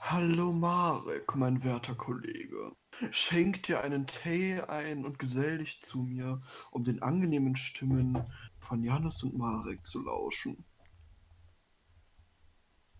[0.00, 2.72] Hallo Marek, mein werter Kollege.
[3.10, 6.40] Schenk dir einen Tee ein und gesell dich zu mir,
[6.70, 8.24] um den angenehmen Stimmen
[8.58, 10.64] von Janus und Marek zu lauschen.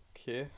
[0.09, 0.49] Okay.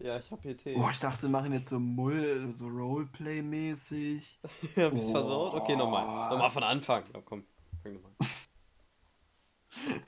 [0.00, 0.74] Ja, ich hab hier Tee.
[0.74, 4.40] Boah, ich dachte, wir machen jetzt so Mull, so Roleplay-mäßig.
[4.76, 5.54] Hab ich's versaut?
[5.54, 6.30] Okay, nochmal.
[6.30, 7.04] Nochmal von Anfang.
[7.14, 7.44] Ja, komm,
[7.82, 8.26] fang nochmal an.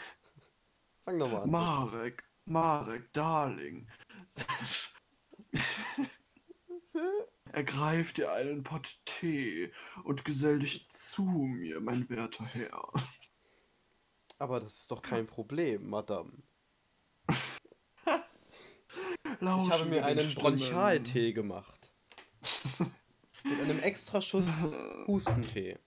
[1.05, 1.51] Fang nochmal an.
[1.51, 3.87] Marek, Marek, Darling.
[7.53, 9.73] Ergreif dir einen Pott Tee
[10.05, 12.93] und gesell dich zu mir, mein werter Herr.
[14.39, 16.33] Aber das ist doch kein Problem, Madame.
[19.41, 20.35] Ich habe mir einen.
[20.35, 21.93] Bronchialtee gemacht.
[23.43, 24.73] Mit einem extra Schuss
[25.07, 25.79] Hustentee.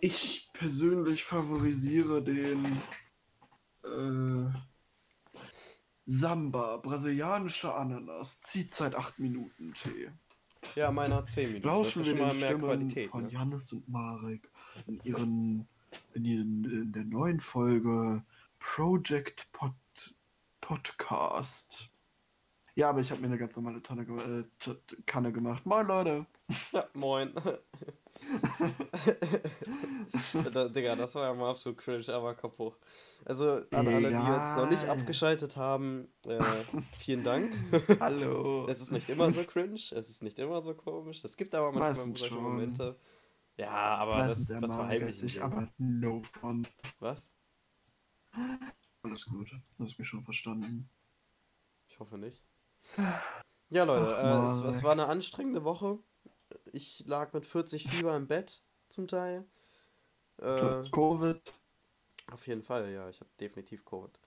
[0.00, 2.82] Ich persönlich favorisiere den
[3.84, 4.50] äh,
[6.12, 10.10] Samba, brasilianische Ananas, zieht seit 8 Minuten Tee.
[10.74, 11.66] Ja, meiner hat 10 Minuten.
[11.66, 13.10] Lauschen wir mal mehr Stimmen Qualität.
[13.10, 13.38] von Ne?
[13.38, 14.50] Und Marek
[14.86, 15.68] in ihren
[16.14, 18.22] in, ihren, in der neuen Folge
[18.58, 19.72] Project Pod,
[20.60, 21.90] Podcast.
[22.74, 24.74] Ja, aber ich habe mir eine ganz normale Tonne, ge äh,
[25.04, 25.66] Kanne gemacht.
[25.66, 26.26] Moin Leute.
[26.72, 27.32] Ja, moin.
[30.52, 32.76] da, Digga, das war ja mal absolut cringe, aber kaputt.
[33.24, 36.40] Also an alle, die jetzt noch nicht abgeschaltet haben, äh,
[36.98, 37.52] vielen Dank.
[38.00, 38.66] Hallo.
[38.68, 41.22] Es ist nicht immer so cringe, es ist nicht immer so komisch.
[41.24, 42.42] Es gibt aber manchmal solche schon.
[42.42, 42.96] Momente.
[43.56, 45.44] Ja, aber Meistens das, das verheimlichen sich, wir.
[45.44, 46.66] aber no fun.
[47.00, 47.34] Was?
[49.02, 49.52] Alles gut.
[49.76, 50.88] Du hast mich schon verstanden.
[51.88, 52.42] Ich hoffe nicht.
[53.68, 55.98] Ja, Leute, Ach, äh, es, es war eine anstrengende Woche.
[56.72, 59.46] Ich lag mit 40 Fieber im Bett, zum Teil.
[60.38, 61.40] Äh, Covid.
[62.32, 64.18] auf jeden Fall, ja, ich habe definitiv Covid.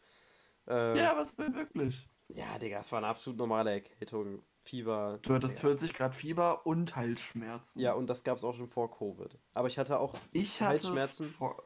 [0.67, 2.09] Äh, Ja, was denn wirklich?
[2.27, 4.43] Ja, Digga, es war eine absolut normale Erkältung.
[4.57, 5.19] Fieber.
[5.21, 5.61] Du hattest ja.
[5.61, 7.79] 40 Grad Fieber und Halsschmerzen.
[7.79, 9.37] ja, und das gab es auch schon vor Covid.
[9.53, 11.29] Aber ich hatte auch ich hatte Halsschmerzen.
[11.29, 11.63] Vor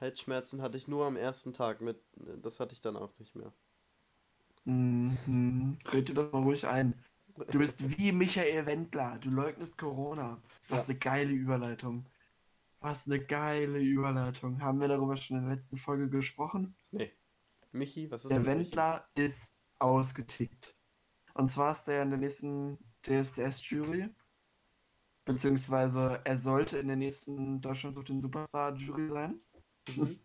[0.00, 2.02] Halsschmerzen hatte ich nur am ersten Tag mit.
[2.42, 3.52] Das hatte ich dann auch nicht mehr.
[4.64, 5.78] mhm.
[5.92, 7.04] Red dir das mal ruhig ein.
[7.50, 9.18] Du bist wie Michael Wendler.
[9.18, 10.42] Du leugnest Corona.
[10.68, 10.90] Was Ja.
[10.90, 12.06] eine geile Überleitung.
[12.80, 14.60] Was eine geile Überleitung.
[14.62, 16.74] Haben wir darüber schon in der letzten Folge gesprochen?
[16.90, 17.12] Nee.
[17.72, 18.58] Michi, was ist Der mit Michi?
[18.70, 20.74] Wendler ist ausgetickt.
[21.34, 24.08] Und zwar ist er in der nächsten DSDS-Jury.
[25.24, 29.40] Beziehungsweise er sollte in der nächsten Deutschland sucht den Superstar-Jury sein.
[29.96, 30.18] Mhm.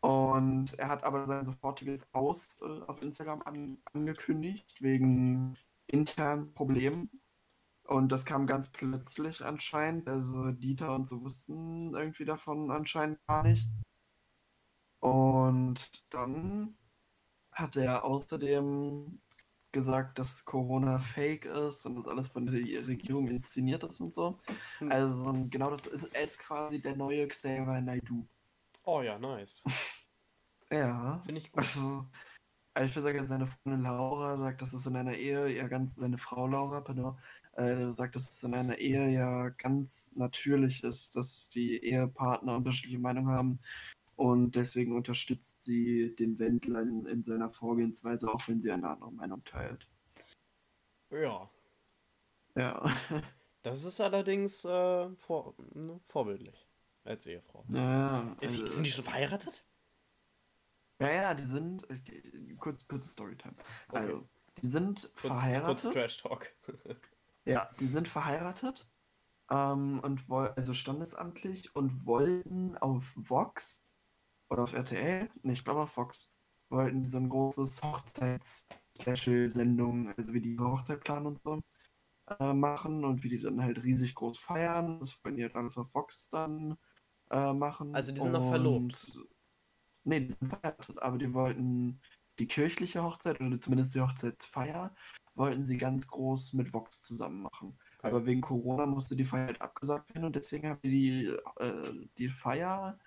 [0.00, 5.56] Und er hat aber sein sofortiges Aus äh, auf Instagram an, angekündigt, wegen
[5.86, 7.10] internen Problemen.
[7.84, 10.08] Und das kam ganz plötzlich anscheinend.
[10.08, 13.70] Also Dieter und so wussten irgendwie davon anscheinend gar nicht.
[15.00, 16.76] Und dann
[17.50, 19.20] hat er außerdem
[19.72, 22.54] gesagt, dass Corona fake ist und dass alles von der
[22.86, 24.38] Regierung inszeniert ist und so.
[24.78, 24.92] Hm.
[24.92, 28.26] Also genau das ist, ist quasi der neue Xavier Naidoo.
[28.84, 29.64] Oh ja, nice.
[30.70, 31.20] Ja.
[31.26, 31.58] Finde ich gut.
[31.58, 32.06] Also
[32.80, 36.18] ich würde sagen, seine Freundin Laura sagt, dass es in einer Ehe ja ganz, seine
[36.18, 37.18] Frau Laura, pardon,
[37.52, 42.98] äh, sagt, dass es in einer Ehe ja ganz natürlich ist, dass die Ehepartner unterschiedliche
[42.98, 43.58] Meinungen haben.
[44.16, 49.12] Und deswegen unterstützt sie den Wendler in, in seiner Vorgehensweise, auch wenn sie eine andere
[49.12, 49.88] Meinung teilt.
[51.10, 51.50] Ja.
[52.54, 52.84] Ja.
[53.62, 56.66] Das ist allerdings äh, vor, ne, vorbildlich.
[57.04, 57.64] Als Ehefrau.
[57.68, 59.64] ja Ist, also- sind die schon verheiratet?
[61.02, 61.88] Ja, ja, die sind.
[61.90, 61.98] äh,
[62.58, 63.54] Kurz, kurze Storytime.
[63.88, 63.98] Okay.
[63.98, 64.28] Also,
[64.60, 65.82] die sind Kurz, verheiratet.
[65.82, 66.54] kurz Trash Talk.
[67.44, 68.88] Ja, die sind verheiratet
[69.50, 73.82] ähm, und woll also standesamtlich und wollten auf Vox
[74.48, 76.32] oder auf RTL, nee, ich glaube auf Vox,
[76.68, 81.60] wollten die so ein großes Hochzeits-Special-Sendung, also wie die Hochzeit planen und so,
[82.38, 85.00] äh, machen und wie die dann halt riesig groß feiern.
[85.00, 86.76] Das wollen die halt alles auf Vox dann
[87.30, 87.94] äh, machen.
[87.94, 89.12] Also die sind noch verlobt?
[90.04, 92.00] Nee, die sind verheiratet, aber die wollten
[92.38, 94.94] die kirchliche Hochzeit oder zumindest die Hochzeitsfeier
[95.34, 97.78] wollten sie ganz groß mit Vox zusammen machen.
[97.98, 98.08] Okay.
[98.08, 101.26] Aber wegen Corona musste die Feier halt abgesagt werden und deswegen haben die die,
[101.62, 102.98] äh, die Feier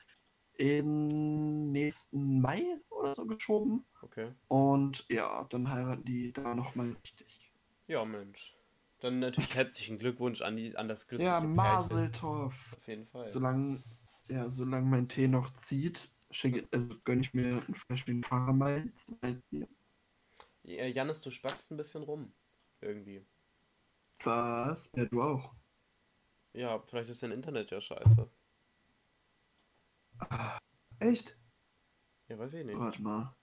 [0.58, 3.86] in nächsten Mai oder so geschoben.
[4.02, 4.32] Okay.
[4.48, 7.52] Und ja, dann heiraten die da nochmal richtig.
[7.88, 8.58] Ja, Mensch.
[9.02, 11.42] Dann natürlich herzlichen Glückwunsch an, die, an das glückliche Ja.
[11.42, 12.74] Maseltorf.
[12.78, 13.30] Auf jeden Fall.
[13.30, 13.84] Solange,
[14.30, 18.92] ja, solange mein Tee noch zieht, schenke, also gönne ich mir ein Fläschchen Karamell.
[19.50, 19.68] hier.
[20.64, 22.34] Ja, Janis, du spackst ein bisschen rum.
[22.82, 23.26] Irgendwie.
[24.24, 24.90] Was?
[24.96, 25.54] Ja, du auch.
[26.54, 28.30] Ja, vielleicht ist dein Internet ja scheiße.
[31.00, 31.38] Echt?
[32.28, 32.80] Ja, weiß ich nicht.
[32.80, 33.36] Warte mal.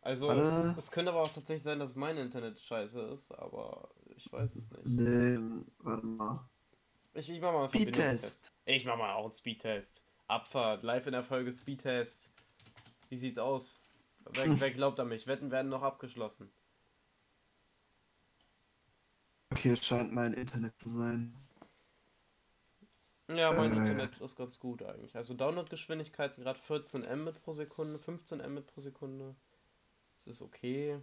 [0.00, 0.74] Also, Warte.
[0.76, 4.70] es könnte aber auch tatsächlich sein, dass mein Internet scheiße ist, aber ich weiß es
[4.70, 4.86] nicht.
[4.86, 5.38] Nee,
[5.78, 6.48] warte mal.
[7.14, 8.52] Ich, ich mach mal einen Speedtest.
[8.64, 10.02] Ich mach mal auch einen Speedtest.
[10.28, 12.28] Abfahrt, live in der Folge Speedtest.
[13.08, 13.80] Wie sieht's aus?
[14.30, 15.26] Wer, wer glaubt an mich?
[15.26, 16.50] Wetten werden noch abgeschlossen.
[19.50, 21.34] Okay, es scheint mein Internet zu sein.
[23.28, 23.76] Ja, mein Äh.
[23.76, 25.14] Internet ist ganz gut eigentlich.
[25.16, 29.34] Also Downloadgeschwindigkeit sind gerade 14 Mbit pro Sekunde, 15 Mbit pro Sekunde.
[30.16, 31.00] Das ist okay.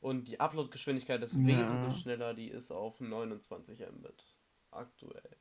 [0.00, 1.46] Und die Uploadgeschwindigkeit ist Ja.
[1.46, 4.24] wesentlich schneller, die ist auf 29 Mbit.
[4.70, 5.36] Aktuell.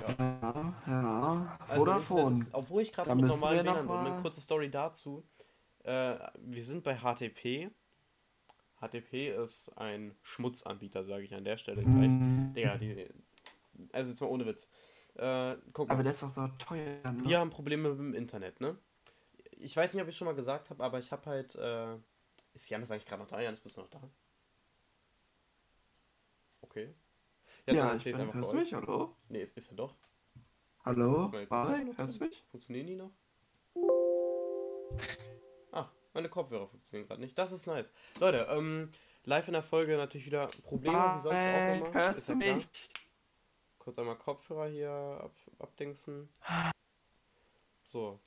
[0.00, 1.58] Ja, ja.
[1.60, 2.34] Also Vodafone.
[2.34, 3.96] Ist, obwohl ich gerade mit normalen WLAN bin.
[3.96, 5.24] Eine kurze Story dazu.
[5.84, 7.70] Äh, wir sind bei HTP.
[8.80, 12.08] HTP ist ein Schmutzanbieter, sage ich an der Stelle gleich.
[12.08, 12.52] Mhm.
[12.54, 13.08] Digga, die.
[13.92, 14.68] Also jetzt mal ohne Witz.
[15.14, 15.94] Äh, guck mal.
[15.94, 17.00] Aber der ist doch so teuer.
[17.04, 17.24] Ne?
[17.24, 18.76] Wir haben Probleme mit dem Internet, ne?
[19.52, 21.54] Ich weiß nicht, ob ich schon mal gesagt habe, aber ich habe halt.
[21.54, 21.96] Äh,
[22.52, 23.40] ist Janis eigentlich gerade noch da?
[23.40, 24.00] Janis, bist du noch da?
[26.62, 26.94] Okay.
[27.66, 28.74] Ja, Ja, dann erzähl's bin, einfach hörst du mich?
[28.74, 29.16] Hallo?
[29.28, 29.94] Nee, ist, ist er doch.
[30.84, 31.28] Hallo?
[31.48, 32.42] Barek, noch hörst du mich?
[32.50, 33.10] Funktionieren die noch?
[35.72, 37.38] Ah, meine Kopfhörer funktionieren gerade nicht.
[37.38, 37.90] Das ist nice.
[38.20, 38.90] Leute, ähm,
[39.24, 41.94] live in der Folge natürlich wieder Probleme, wie sonst auch immer.
[41.94, 42.68] hörst ist du mich?
[43.78, 46.28] Kurz einmal Kopfhörer hier ab, abdingsen.
[47.82, 48.18] So.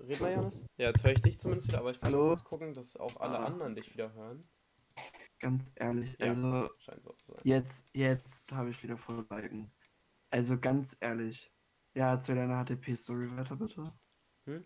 [0.00, 0.64] Red mal, Janis?
[0.78, 3.38] Ja, jetzt höre ich dich zumindest wieder, aber ich muss kurz gucken, dass auch alle
[3.38, 3.44] Ah.
[3.44, 4.44] anderen dich wieder hören.
[5.42, 6.28] Ganz ehrlich, Ja.
[6.28, 7.40] also Scheint so zu sein.
[7.44, 9.70] jetzt, jetzt habe ich wieder voll Balken.
[10.30, 11.52] Also ganz ehrlich.
[11.94, 13.92] Ja, erzähl deine HTP-Story weiter, bitte.
[14.46, 14.64] Hm?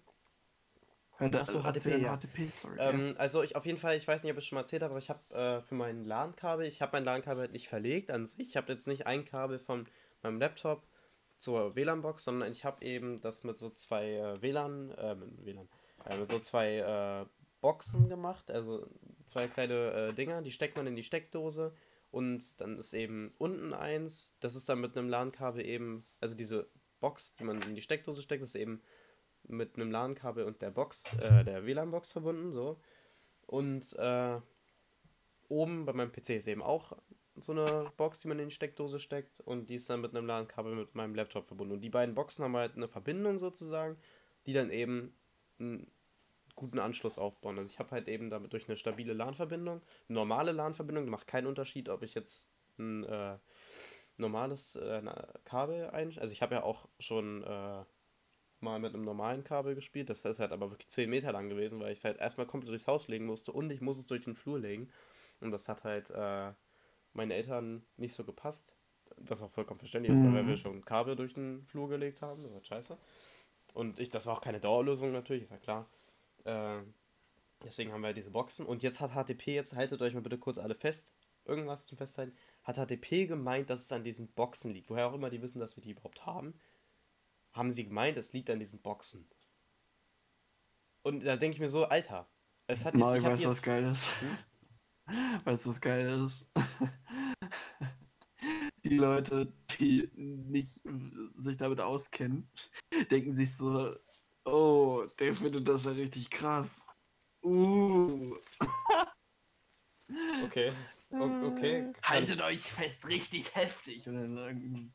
[1.19, 2.17] Hör da- Ach so, erzähl HTP, deine ja.
[2.19, 2.77] HTP-Story.
[2.79, 2.91] ja.
[2.91, 4.83] Ähm, also ich auf jeden Fall, ich weiß nicht, ob ich es schon mal erzählt
[4.83, 8.11] habe, aber ich habe äh, für mein LAN-Kabel, ich habe mein LAN-Kabel halt nicht verlegt
[8.11, 8.51] an sich.
[8.51, 9.89] Ich habe jetzt nicht ein Kabel von
[10.23, 10.87] meinem Laptop
[11.39, 15.69] zur WLAN-Box, sondern ich habe eben das mit so zwei äh, WLAN, äh, mit WLAN,
[16.05, 17.27] äh, mit so zwei äh,
[17.63, 18.87] Boxen gemacht, also
[19.27, 21.75] zwei kleine äh, Dinger, die steckt man in die Steckdose
[22.11, 26.69] und dann ist eben unten eins, das ist dann mit einem LAN-Kabel eben, also diese
[27.01, 28.83] Box, die man in die Steckdose steckt, ist eben
[29.49, 32.81] mit einem LAN-Kabel und der Box, äh, der WLAN-Box verbunden, so.
[33.47, 34.41] Und äh,
[35.49, 36.97] oben bei meinem PC ist eben auch
[37.39, 40.27] so eine Box, die man in die Steckdose steckt und die ist dann mit einem
[40.27, 41.75] LAN-Kabel mit meinem Laptop verbunden.
[41.75, 43.97] Und die beiden Boxen haben halt eine Verbindung sozusagen,
[44.47, 45.15] die dann eben
[45.59, 45.91] einen
[46.57, 47.59] guten Anschluss aufbauen.
[47.59, 51.89] Also ich habe halt eben damit durch eine stabile LAN-Verbindung, normale LAN-Verbindung, macht keinen Unterschied,
[51.89, 53.39] ob ich jetzt ein äh,
[54.17, 55.03] normales äh,
[55.45, 56.17] Kabel ein...
[56.19, 57.85] Also ich habe ja auch schon äh,
[58.61, 60.11] mal mit einem normalen Kabel gespielt.
[60.11, 62.71] Das ist halt aber wirklich 10 Meter lang gewesen, weil ich es halt erstmal komplett
[62.71, 64.91] durchs Haus legen musste und ich muss es durch den Flur legen.
[65.41, 66.53] Und das hat halt äh,
[67.13, 68.77] meinen Eltern nicht so gepasst.
[69.19, 70.47] Was auch vollkommen verständlich ist, weil Mhm.
[70.47, 72.43] wir schon Kabel durch den Flur gelegt haben.
[72.43, 72.99] Das ist halt scheiße.
[73.75, 75.89] Und ich, das war auch keine Dauerlösung natürlich, ist ja klar.
[76.47, 76.83] Äh,
[77.65, 78.65] deswegen haben wir diese Boxen.
[78.65, 81.13] Und jetzt hat HTP, jetzt haltet euch mal bitte kurz alle fest,
[81.45, 84.91] irgendwas zum Festhalten, hat HTP gemeint, dass es an diesen Boxen liegt.
[84.91, 86.55] Woher auch immer die wissen, dass wir die überhaupt haben,
[87.53, 89.29] haben sie gemeint, es liegt an diesen Boxen.
[91.03, 92.29] Und da denke ich mir so, Alter,
[92.67, 94.09] es hat Marek, ich du, was geil ist?
[95.45, 96.47] Weißt du, was geil ist?
[98.85, 100.81] Die Leute, die nicht
[101.37, 102.49] sich damit auskennen,
[103.11, 103.97] denken sich so,
[104.47, 106.87] oh, der findet das ja richtig krass.
[107.43, 108.37] Uh.
[110.45, 110.73] okay,
[111.11, 114.09] o- okay, Haltet euch fest, richtig heftig.
[114.09, 114.95] Oder so irgendein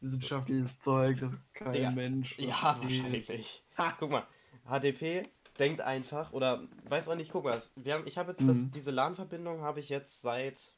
[0.00, 2.38] wissenschaftliches Zeug, das kein Digga, Mensch.
[2.38, 3.64] Ja, wahrscheinlich.
[3.78, 3.94] Ha.
[3.98, 4.26] Guck mal,
[4.68, 5.22] HDP
[5.58, 8.70] denkt einfach, oder weiß auch nicht, guck mal, wir haben, ich habe jetzt das, Mhm.
[8.72, 10.72] diese LAN-Verbindung habe ich jetzt seit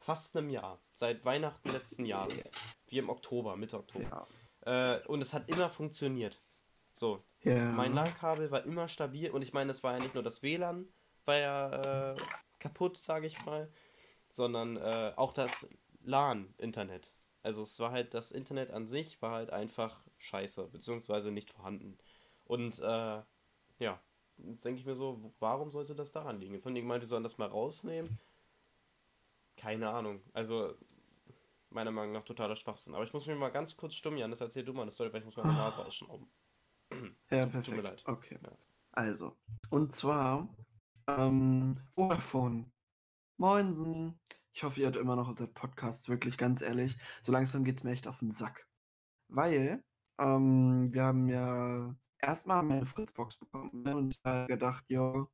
[0.00, 2.52] fast einem Jahr, seit Weihnachten letzten Jahres,
[2.88, 4.26] wie im Oktober, Mitte Oktober.
[4.66, 4.96] Ja.
[4.96, 6.40] Äh, und es hat immer funktioniert.
[6.94, 7.72] So, ja.
[7.72, 10.86] mein LAN-Kabel war immer stabil und ich meine, es war ja nicht nur das WLAN,
[11.24, 12.16] war ja äh,
[12.58, 13.70] kaputt, sage ich mal,
[14.28, 15.68] sondern äh, auch das
[16.02, 17.14] LAN-Internet.
[17.42, 21.98] Also es war halt, das Internet an sich war halt einfach scheiße, beziehungsweise nicht vorhanden.
[22.44, 23.22] Und äh,
[23.78, 24.00] ja,
[24.38, 26.54] jetzt denke ich mir so, warum sollte das daran liegen?
[26.54, 28.18] Jetzt haben die gemeint, wir sollen das mal rausnehmen.
[29.56, 30.22] Keine Ahnung.
[30.32, 30.74] Also,
[31.70, 32.94] meiner Meinung nach totaler Schwachsinn.
[32.94, 35.12] Aber ich muss mich mal ganz kurz stumm, Jan, das erzähl du mal eine Story,
[35.12, 36.28] weil ich muss meine Nase ausschrauben.
[36.92, 37.68] Ja, Tut- tut perfekt.
[37.76, 38.02] mir leid.
[38.06, 38.38] Okay.
[38.42, 38.52] Ja.
[38.92, 39.36] Also,
[39.70, 40.48] und zwar,
[41.06, 42.70] ähm, Vodafone.
[43.36, 44.18] Moinsen.
[44.52, 46.98] Ich hoffe, ihr hört immer noch unseren Podcast, wirklich ganz ehrlich.
[47.22, 48.66] So langsam geht's mir echt auf den Sack.
[49.28, 49.84] Weil,
[50.18, 53.96] ähm, wir haben ja erstmal eine Fritzbox bekommen ne?
[53.96, 55.30] und gedacht, jo,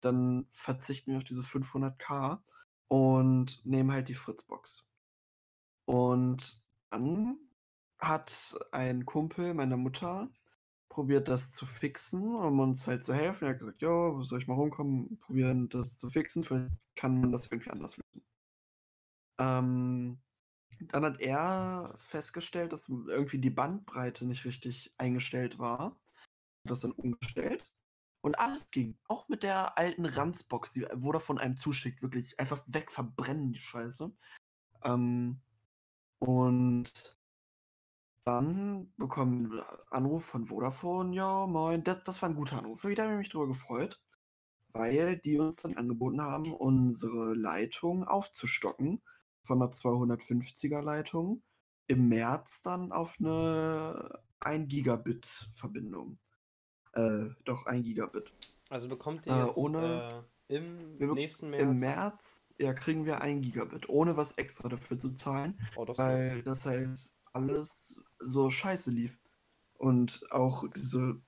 [0.00, 2.40] dann verzichten wir auf diese 500k
[2.88, 4.86] und nehmen halt die Fritzbox.
[5.86, 7.38] Und dann
[7.98, 10.30] hat ein Kumpel meiner Mutter
[10.98, 13.44] probiert das zu fixen, um uns halt zu helfen.
[13.44, 17.30] Er hat gesagt, jo, soll ich mal rumkommen, probieren das zu fixen, vielleicht kann man
[17.30, 18.26] das irgendwie anders lösen.
[19.38, 20.18] Ähm,
[20.80, 25.96] dann hat er festgestellt, dass irgendwie die Bandbreite nicht richtig eingestellt war.
[26.64, 27.64] Hat das dann umgestellt.
[28.20, 28.98] Und alles ging.
[29.06, 34.10] Auch mit der alten Ranzbox, die wurde von einem zuschickt, wirklich einfach wegverbrennen, die Scheiße.
[34.82, 35.40] Ähm,
[36.18, 37.17] und
[38.28, 41.82] dann bekommen wir Anruf von Vodafone, ja, moin.
[41.82, 42.82] Das, das war ein guter Anruf.
[42.82, 44.02] Da habe ich mich drüber gefreut,
[44.68, 49.00] weil die uns dann angeboten haben, unsere Leitung aufzustocken
[49.44, 51.42] von einer 250er Leitung
[51.86, 56.18] im März dann auf eine 1 Gigabit Verbindung.
[56.92, 58.30] Äh, doch 1 Gigabit.
[58.68, 61.62] Also bekommt ihr jetzt äh, ohne, äh, im nächsten März?
[61.62, 65.58] Im März ja, kriegen wir 1 Gigabit, ohne was extra dafür zu zahlen.
[65.76, 69.18] Oh, das weil das halt alles so scheiße lief.
[69.74, 71.20] Und auch diese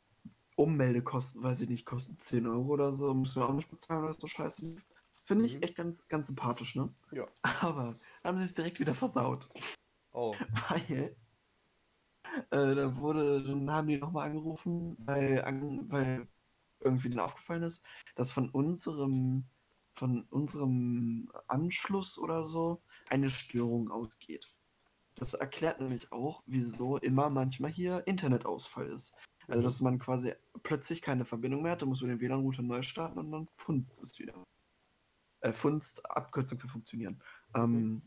[0.56, 4.10] Ummeldekosten, weiß ich nicht, kosten 10 Euro oder so, müssen wir auch nicht bezahlen, weil
[4.10, 4.86] es so scheiße lief.
[5.24, 5.62] Finde ich mhm.
[5.62, 6.92] echt ganz, ganz sympathisch, ne?
[7.12, 7.26] Ja.
[7.62, 9.48] Aber haben sie es direkt wieder versaut.
[10.12, 10.34] Oh.
[10.68, 11.16] Weil,
[12.50, 16.28] äh, da wurde, dann haben die nochmal angerufen, weil, an, weil
[16.82, 17.82] irgendwie denen aufgefallen ist,
[18.16, 19.44] dass von unserem,
[19.94, 24.46] von unserem Anschluss oder so eine Störung ausgeht.
[25.20, 29.12] Das erklärt nämlich auch, wieso immer manchmal hier Internetausfall ist.
[29.48, 29.64] Also, mhm.
[29.64, 33.18] dass man quasi plötzlich keine Verbindung mehr hat, dann muss man den WLAN-Router neu starten
[33.18, 34.32] und dann funzt es wieder.
[35.40, 37.22] Äh, Funst, Abkürzung für funktionieren.
[37.54, 38.00] Ähm,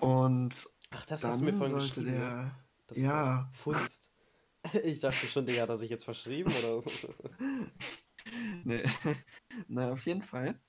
[0.00, 0.68] und.
[0.90, 2.12] Ach, das hast du mir vorhin geschrieben.
[2.12, 2.54] Der, ne?
[2.86, 3.48] das ja.
[3.52, 4.10] Funst.
[4.82, 7.14] Ich dachte schon, der hat er sich jetzt verschrieben oder so.
[8.64, 8.82] nee.
[9.68, 10.60] Na, auf jeden Fall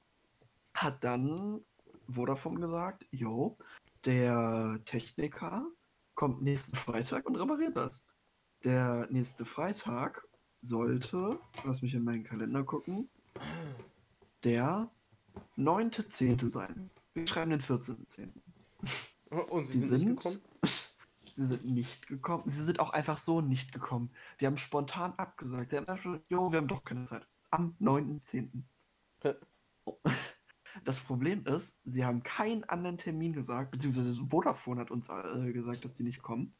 [0.75, 1.65] hat dann
[2.07, 3.57] Vodafone gesagt, jo,
[4.07, 5.69] der Techniker
[6.15, 8.01] kommt nächsten Freitag und repariert das.
[8.63, 10.25] Der nächste Freitag
[10.61, 13.09] sollte, lass mich in meinen Kalender gucken,
[14.43, 14.89] der
[15.57, 16.49] 9.10.
[16.49, 16.89] sein.
[17.13, 18.29] Wir schreiben den 14.10.
[19.49, 20.41] Und sie sind, sind, nicht gekommen?
[21.35, 22.43] Sie sind nicht gekommen.
[22.45, 24.09] Sie sind auch einfach so nicht gekommen.
[24.39, 25.71] Die haben spontan abgesagt.
[25.71, 27.27] Sie haben einfach schon, jo, wir haben doch keine Zeit.
[27.51, 28.63] Am 9.10.
[30.83, 35.83] Das Problem ist, sie haben keinen anderen Termin gesagt, beziehungsweise Vodafone hat uns äh, gesagt,
[35.85, 36.55] dass die nicht kommen.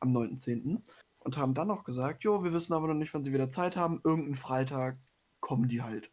[0.00, 0.82] Am 9.10.
[1.18, 3.76] Und haben dann noch gesagt, jo, wir wissen aber noch nicht, wann sie wieder Zeit
[3.76, 4.00] haben.
[4.04, 4.98] Irgendeinen Freitag
[5.40, 6.10] kommen die halt.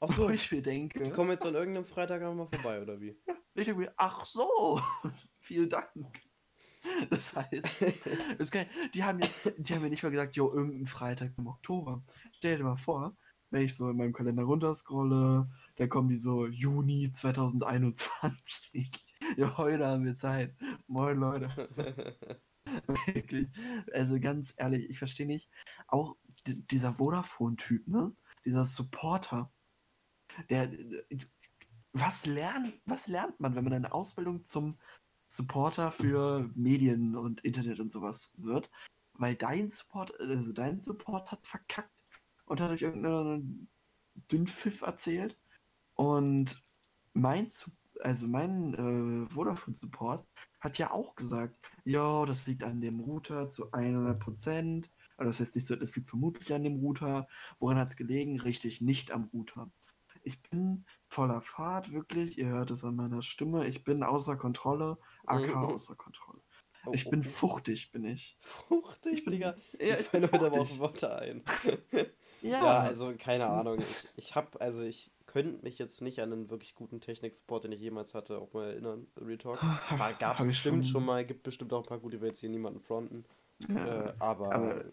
[0.00, 1.02] Ach so, ich mir denke.
[1.02, 3.18] Die kommen jetzt an irgendeinem Freitag einmal vorbei, oder wie?
[3.26, 4.80] Ja, ich denke mir, ach so,
[5.38, 6.20] vielen Dank.
[7.10, 7.68] Das heißt,
[8.38, 11.46] das geil, die haben jetzt, die haben mir nicht mal gesagt, jo, irgendein Freitag im
[11.46, 12.02] Oktober.
[12.32, 13.16] Stell dir mal vor,
[13.50, 18.90] wenn ich so in meinem Kalender runterscrolle, dann kommen die so Juni 2021.
[19.36, 20.54] ja, heute haben wir Zeit.
[20.86, 21.48] Moin, Leute.
[23.06, 23.48] Wirklich.
[23.92, 25.50] Also ganz ehrlich, ich verstehe nicht.
[25.88, 28.12] Auch dieser Vodafone-Typ, ne?
[28.44, 29.50] Dieser Supporter.
[30.48, 30.70] Der.
[31.92, 34.78] Was lernt, was lernt man, wenn man eine Ausbildung zum
[35.26, 38.70] Supporter für Medien und Internet und sowas wird?
[39.14, 41.90] Weil dein Support, also dein Support hat verkackt
[42.44, 43.68] und hat euch irgendeinen
[44.30, 45.36] Dünnpfiff erzählt
[46.00, 46.62] und
[47.12, 47.46] mein,
[48.00, 48.72] also mein
[49.28, 50.26] äh, Vodafone Support
[50.58, 51.54] hat ja auch gesagt,
[51.84, 54.90] ja, das liegt an dem Router zu 100 Prozent.
[55.18, 57.28] Also das heißt nicht so, das liegt vermutlich an dem Router.
[57.58, 58.40] Woran hat es gelegen?
[58.40, 59.70] Richtig, nicht am Router.
[60.22, 62.38] Ich bin voller Fahrt, wirklich.
[62.38, 63.66] Ihr hört es an meiner Stimme.
[63.66, 65.54] Ich bin außer Kontrolle, AK mhm.
[65.54, 66.40] außer Kontrolle.
[66.86, 68.38] Oh, ich bin fuchtig, bin ich.
[68.40, 69.54] Fuchtig, ich bin, Digga.
[69.78, 71.44] Ja, ich fallen heute aber auch Worte ein.
[72.40, 72.50] ja.
[72.50, 73.78] ja, also keine Ahnung.
[73.78, 77.72] Ich, ich habe, also ich könnte mich jetzt nicht an einen wirklich guten Technik-Support, den
[77.72, 79.06] ich jemals hatte, auch mal erinnern.
[79.16, 79.60] Retalk.
[80.18, 80.92] Gab es bestimmt schon...
[80.92, 83.24] schon mal, gibt bestimmt auch ein paar gute, ich will jetzt hier niemanden fronten.
[83.68, 84.84] Ja, äh, aber, aber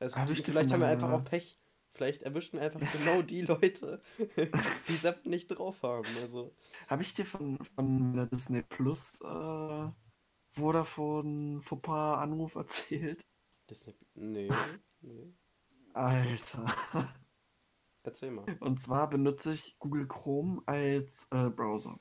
[0.00, 1.58] also, die, vielleicht haben wir einfach auch Pech.
[1.92, 4.00] Vielleicht erwischen einfach genau die Leute,
[4.88, 6.08] die Sepp nicht drauf haben.
[6.20, 6.52] Also.
[6.88, 9.88] Habe ich dir von, von der Disney Plus äh,
[10.50, 13.24] Vodafone Fauxpas Anruf erzählt?
[13.70, 13.94] Disney.
[14.14, 14.50] Nee,
[15.02, 15.32] nee.
[15.92, 16.74] Alter.
[18.04, 18.44] Erzähl mal.
[18.60, 21.98] Und zwar benutze ich Google Chrome als äh, Browser.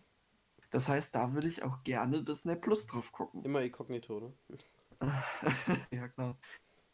[0.70, 3.44] Das heißt, da würde ich auch gerne Disney Plus drauf gucken.
[3.44, 4.34] Immer inkognito, ne?
[5.92, 6.38] ja, klar.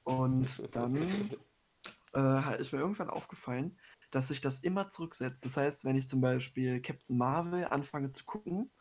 [0.03, 0.95] Und dann
[2.13, 3.79] äh, ist mir irgendwann aufgefallen,
[4.11, 5.43] dass sich das immer zurücksetzt.
[5.43, 8.71] Das heißt, wenn ich zum Beispiel Captain Marvel anfange zu gucken,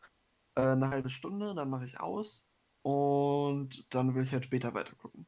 [0.56, 2.46] äh, eine halbe Stunde, dann mache ich aus
[2.82, 5.26] und dann will ich halt später weiter gucken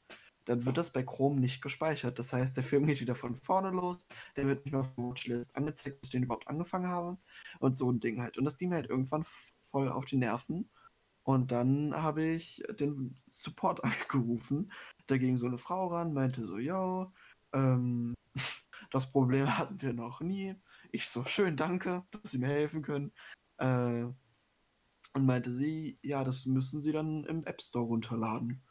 [0.50, 2.18] dann wird das bei Chrome nicht gespeichert.
[2.18, 4.04] Das heißt, der Film geht wieder von vorne los,
[4.34, 7.18] der wird nicht mehr auf der Watchlist angezeigt, bis ich den überhaupt angefangen habe.
[7.60, 8.36] Und so ein Ding halt.
[8.36, 9.24] Und das ging mir halt irgendwann
[9.60, 10.68] voll auf die Nerven.
[11.22, 14.72] Und dann habe ich den Support angerufen,
[15.06, 17.12] Da ging so eine Frau ran, meinte so, yo,
[17.52, 18.14] ähm,
[18.90, 20.56] das Problem hatten wir noch nie.
[20.90, 23.12] Ich so, schön, danke, dass Sie mir helfen können.
[23.58, 24.06] Äh,
[25.12, 28.62] und meinte sie, ja, das müssen Sie dann im App Store runterladen.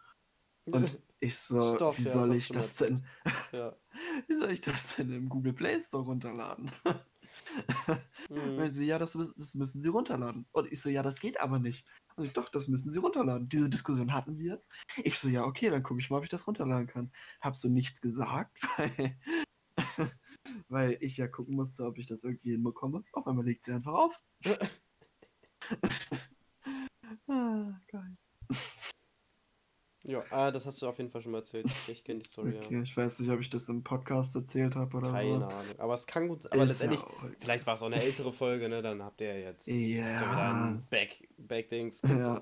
[0.65, 3.05] Und ich so, Stopp, wie ja, soll ich das denn,
[3.51, 3.75] Ja.
[4.27, 6.71] wie soll ich das denn im Google Play Store runterladen?
[8.29, 8.57] Mhm.
[8.57, 10.47] Weil sie, ja, das, müssen- das müssen Sie runterladen.
[10.51, 11.87] Und ich so, ja, das geht aber nicht.
[12.15, 13.47] Und ich, doch, das müssen Sie runterladen.
[13.47, 14.61] Diese Diskussion hatten wir.
[15.03, 17.11] Ich so, ja, okay, dann gucke ich mal, ob ich das runterladen kann.
[17.39, 19.15] Hab so nichts gesagt, weil,
[20.69, 23.03] weil ich ja gucken musste, ob ich das irgendwie hinbekomme.
[23.13, 24.19] Auf einmal legt sie einfach auf.
[27.27, 28.17] ah, geil.
[30.05, 31.65] Ja, ah, das hast du auf jeden Fall schon mal erzählt.
[31.87, 34.91] Ich kenne die Story, Okay, ich weiß nicht, ob ich das im Podcast erzählt habe
[34.93, 34.97] ja.
[34.99, 35.45] oder Keine so.
[35.45, 35.75] Ahnung.
[35.77, 37.07] Aber es kann gut, aber Ist letztendlich, ja
[37.39, 38.81] vielleicht war es auch eine ältere Folge, ne?
[38.81, 40.65] Dann habt ihr ja jetzt ihr wieder Ja.
[40.67, 42.01] ein Back, Back-Dings.
[42.03, 42.41] ja.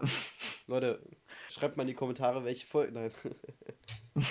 [0.67, 1.01] Leute,
[1.49, 2.93] schreibt mal in die Kommentare, welche Folge.
[2.93, 3.11] Nein.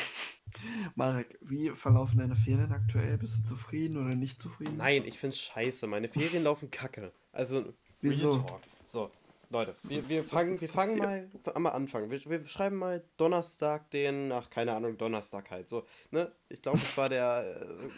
[0.95, 3.19] Marek, wie verlaufen deine Ferien aktuell?
[3.19, 4.77] Bist du zufrieden oder nicht zufrieden?
[4.77, 5.87] Nein, ich find's scheiße.
[5.87, 7.13] Meine Ferien laufen kacke.
[7.33, 8.39] Also, Real Wieso?
[8.39, 8.61] Talk.
[8.85, 9.11] So,
[9.49, 12.11] Leute, wir, wir fangen, wir fangen mal am Anfang.
[12.11, 15.69] Wir, wir schreiben mal Donnerstag den, ach, keine Ahnung, Donnerstag halt.
[15.69, 16.35] So, ne?
[16.49, 17.89] Ich glaube, es war der.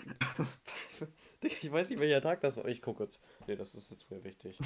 [1.40, 2.66] Äh, ich weiß nicht, welcher Tag das war.
[2.66, 3.24] Ich gucke jetzt.
[3.46, 4.58] Nee, das ist jetzt mir wichtig.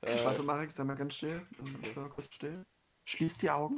[0.00, 1.46] Äh, Warte, Marek, sei mal ganz still.
[1.94, 2.64] Sei mal kurz still.
[3.04, 3.76] Schließ die Augen.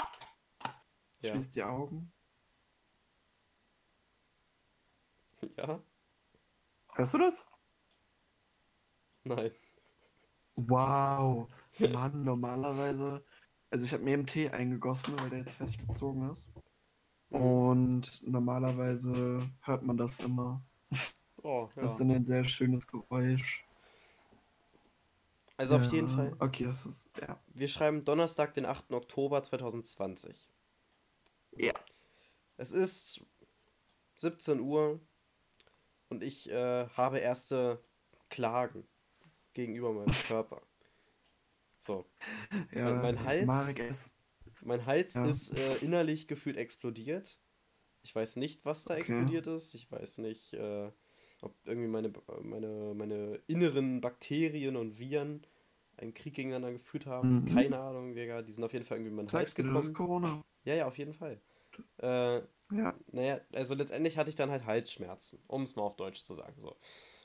[1.20, 1.32] ja.
[1.32, 2.12] Schließ die Augen.
[5.56, 5.82] ja?
[6.94, 7.48] Hörst du das?
[9.24, 9.50] Nein.
[10.54, 11.48] Wow.
[11.78, 13.24] Mann, normalerweise.
[13.70, 16.50] Also ich habe mir eben Tee eingegossen, weil der jetzt fertig gezogen ist.
[17.30, 20.64] Und normalerweise hört man das immer.
[21.42, 22.04] Oh, Das ist ja.
[22.06, 23.64] dann ein sehr schönes Geräusch.
[25.56, 26.34] Also auf Ja, jeden Fall.
[26.38, 27.10] Okay, das ist.
[27.20, 27.38] Ja.
[27.48, 28.92] Wir schreiben Donnerstag, den 8.
[28.92, 30.48] Oktober 2020.
[31.52, 31.66] So.
[31.66, 31.74] Ja.
[32.56, 33.20] Es ist
[34.16, 35.00] 17 Uhr
[36.08, 37.82] und ich äh, habe erste
[38.30, 38.86] Klagen
[39.54, 40.62] gegenüber meinem Körper.
[41.84, 42.06] So,
[42.72, 44.14] ja Mein- mein Hals- ist.
[44.62, 45.26] mein Hals Ja.
[45.26, 47.38] ist äh, innerlich gefühlt explodiert.
[48.02, 49.00] Ich weiß nicht, was da Okay.
[49.00, 49.74] explodiert ist.
[49.74, 50.90] Ich weiß nicht, äh,
[51.42, 55.46] ob irgendwie meine, meine, meine inneren Bakterien und Viren
[55.96, 57.40] einen Krieg gegeneinander geführt haben.
[57.42, 57.54] Mhm.
[57.54, 58.40] Keine Ahnung, Digga.
[58.42, 59.92] Die sind auf jeden Fall irgendwie in meinen Hals gekommen.
[59.92, 60.42] Corona?
[60.64, 61.40] Ja, ja, auf jeden Fall.
[61.98, 62.38] Äh,
[62.72, 62.94] Ja.
[63.12, 66.58] naja, also letztendlich hatte ich dann halt Halsschmerzen, um es mal auf Deutsch zu sagen.
[66.60, 66.76] So.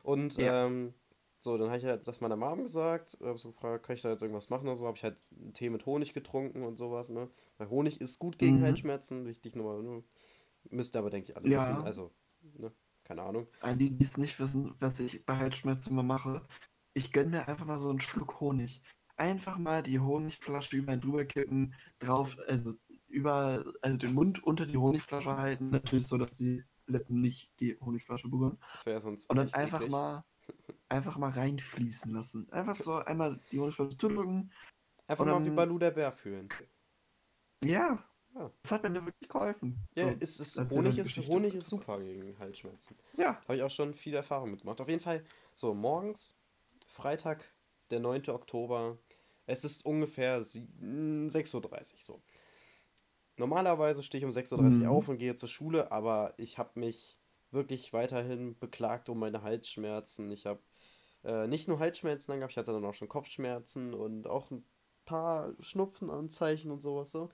[0.03, 0.65] Und Ja.
[0.67, 0.93] ähm,
[1.39, 4.10] so, dann habe ich halt das meiner Mom gesagt, hab so gefragt, kann ich da
[4.12, 7.10] jetzt irgendwas machen oder so, habe ich halt einen Tee mit Honig getrunken und sowas,
[7.10, 7.30] ne?
[7.58, 8.62] Weil Honig ist gut gegen Mhm.
[8.62, 10.04] Halsschmerzen, wichtig nochmal, ne?
[10.69, 11.56] Müsst ihr aber, denke ich, alle Ja.
[11.56, 12.12] wissen, also,
[12.58, 12.73] ne?
[13.04, 13.47] Keine Ahnung.
[13.62, 16.47] An die, die es nicht wissen, was ich bei Halsschmerzen immer mache,
[16.93, 18.82] ich gönne mir einfach mal so einen Schluck Honig.
[19.17, 22.75] Einfach mal die Honigflasche über einen drüber kippen, drauf, also
[23.08, 27.78] über, also den Mund unter die Honigflasche halten, natürlich so, dass die Lippen nicht die
[27.80, 28.58] Honigflasche berühren.
[28.71, 29.88] Das wäre sonst Und dann einfach eklig.
[29.88, 30.23] mal,
[30.89, 32.51] einfach mal reinfließen lassen.
[32.51, 34.51] Einfach so einmal die Honigflasche zudrücken.
[35.07, 36.49] Einfach mal wie Balu der Bär fühlen.
[37.63, 38.03] Ja,
[38.35, 38.51] Ja.
[38.62, 39.77] das hat mir wirklich geholfen.
[39.95, 41.17] Ja, So, ist, ist, Honig, ist.
[41.27, 42.95] Honig ist super gegen Halsschmerzen.
[43.17, 44.79] Ja, Habe ich auch schon viel Erfahrung mitgemacht.
[44.81, 46.38] Auf jeden Fall, so, morgens,
[46.88, 47.43] Freitag,
[47.91, 48.29] der 9.
[48.29, 48.97] Oktober.
[49.47, 52.21] Es ist ungefähr sie- mm, 6.30 Uhr, so.
[53.38, 54.85] Normalerweise stehe ich um 6.30 Uhr Mhm.
[54.88, 57.17] auf und gehe zur Schule, aber ich habe mich
[57.51, 60.31] wirklich weiterhin beklagt um meine Halsschmerzen.
[60.31, 60.62] Ich habe
[61.23, 64.63] äh, nicht nur Halsschmerzen dann gehabt, ich hatte dann auch schon Kopfschmerzen und auch ein
[65.05, 67.29] paar Schnupfenanzeichen und sowas so.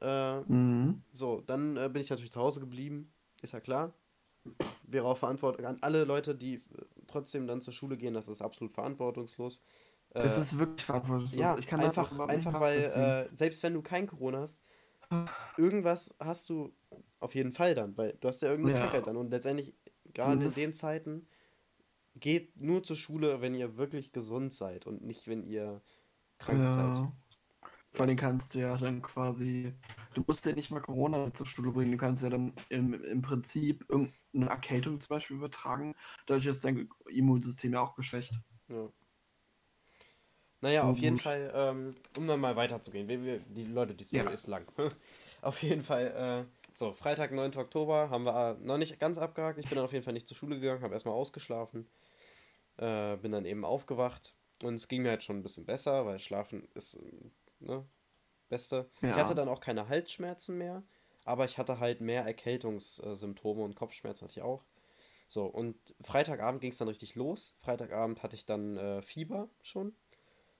[0.00, 1.02] Äh, mhm.
[1.10, 3.92] so, dann äh, bin ich natürlich zu Hause geblieben, ist ja klar.
[4.84, 6.60] Wäre auch verantwortlich an alle Leute, die äh,
[7.06, 9.64] trotzdem dann zur Schule gehen, das ist absolut verantwortungslos.
[10.14, 11.40] Äh, es ist wirklich verantwortungslos.
[11.40, 14.60] ja, ich kann das einfach, einfach weil, äh, selbst wenn du kein Corona hast,
[15.56, 16.72] irgendwas hast du
[17.20, 18.84] auf jeden Fall dann, weil du hast ja irgendeine Ja.
[18.84, 19.74] Krankheit dann und letztendlich,
[20.14, 21.28] gerade in den Zeiten,
[22.16, 25.82] geht nur zur Schule, wenn ihr wirklich gesund seid und nicht, wenn ihr
[26.38, 26.96] krank seid.
[26.96, 27.12] Ja.
[27.92, 29.72] Vor allem kannst du ja dann quasi,
[30.14, 33.22] du musst ja nicht mal Corona zur Schule bringen, du kannst ja dann im, im
[33.22, 35.94] Prinzip irgendeine Erkältung zum Beispiel übertragen.
[36.26, 38.32] Dadurch ist dein Immunsystem ja auch geschwächt.
[38.68, 38.88] Ja.
[40.60, 41.18] Naja, auf jeden.
[41.18, 43.08] Fall, ähm, um dann mal weiterzugehen.
[43.08, 44.30] Wir, wir, die Leute, die Story Ja.
[44.30, 44.66] ist lang.
[45.42, 47.56] auf jeden Fall, äh, so, Freitag, 9.
[47.56, 49.58] Oktober, haben wir äh, noch nicht ganz abgehakt.
[49.58, 51.88] Ich bin dann auf jeden Fall nicht zur Schule gegangen, habe erstmal ausgeschlafen.
[52.76, 54.34] Äh, bin dann eben aufgewacht.
[54.62, 56.98] Und es ging mir halt schon ein bisschen besser, weil Schlafen ist,
[57.60, 57.84] ne,
[58.48, 58.88] Beste.
[59.02, 59.16] Ich Ja.
[59.16, 60.82] hatte dann auch keine Halsschmerzen mehr,
[61.24, 64.62] aber ich hatte halt mehr Erkältungssymptome und Kopfschmerzen hatte ich auch.
[65.28, 67.54] So, und Freitagabend ging es dann richtig los.
[67.60, 69.94] Freitagabend hatte ich dann äh, Fieber schon.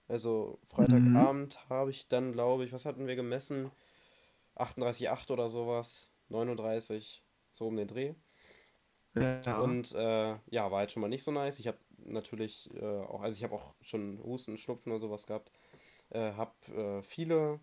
[0.07, 3.71] Also Freitagabend habe ich dann, glaube ich, was hatten wir gemessen?
[4.59, 6.09] 38,8 oder sowas.
[6.29, 8.13] 39, so um den Dreh.
[9.15, 9.59] Ja.
[9.59, 11.59] Und äh, ja, war halt schon mal nicht so nice.
[11.59, 15.51] Ich habe natürlich äh, auch, also ich habe auch schon Husten, Schnupfen und sowas gehabt.
[16.09, 17.59] Äh, habe äh, viele,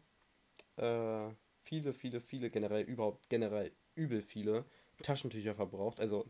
[0.77, 1.29] äh,
[1.63, 4.65] viele, viele, viele, generell überhaupt, generell übel viele
[5.03, 6.01] Taschentücher verbraucht.
[6.01, 6.29] Also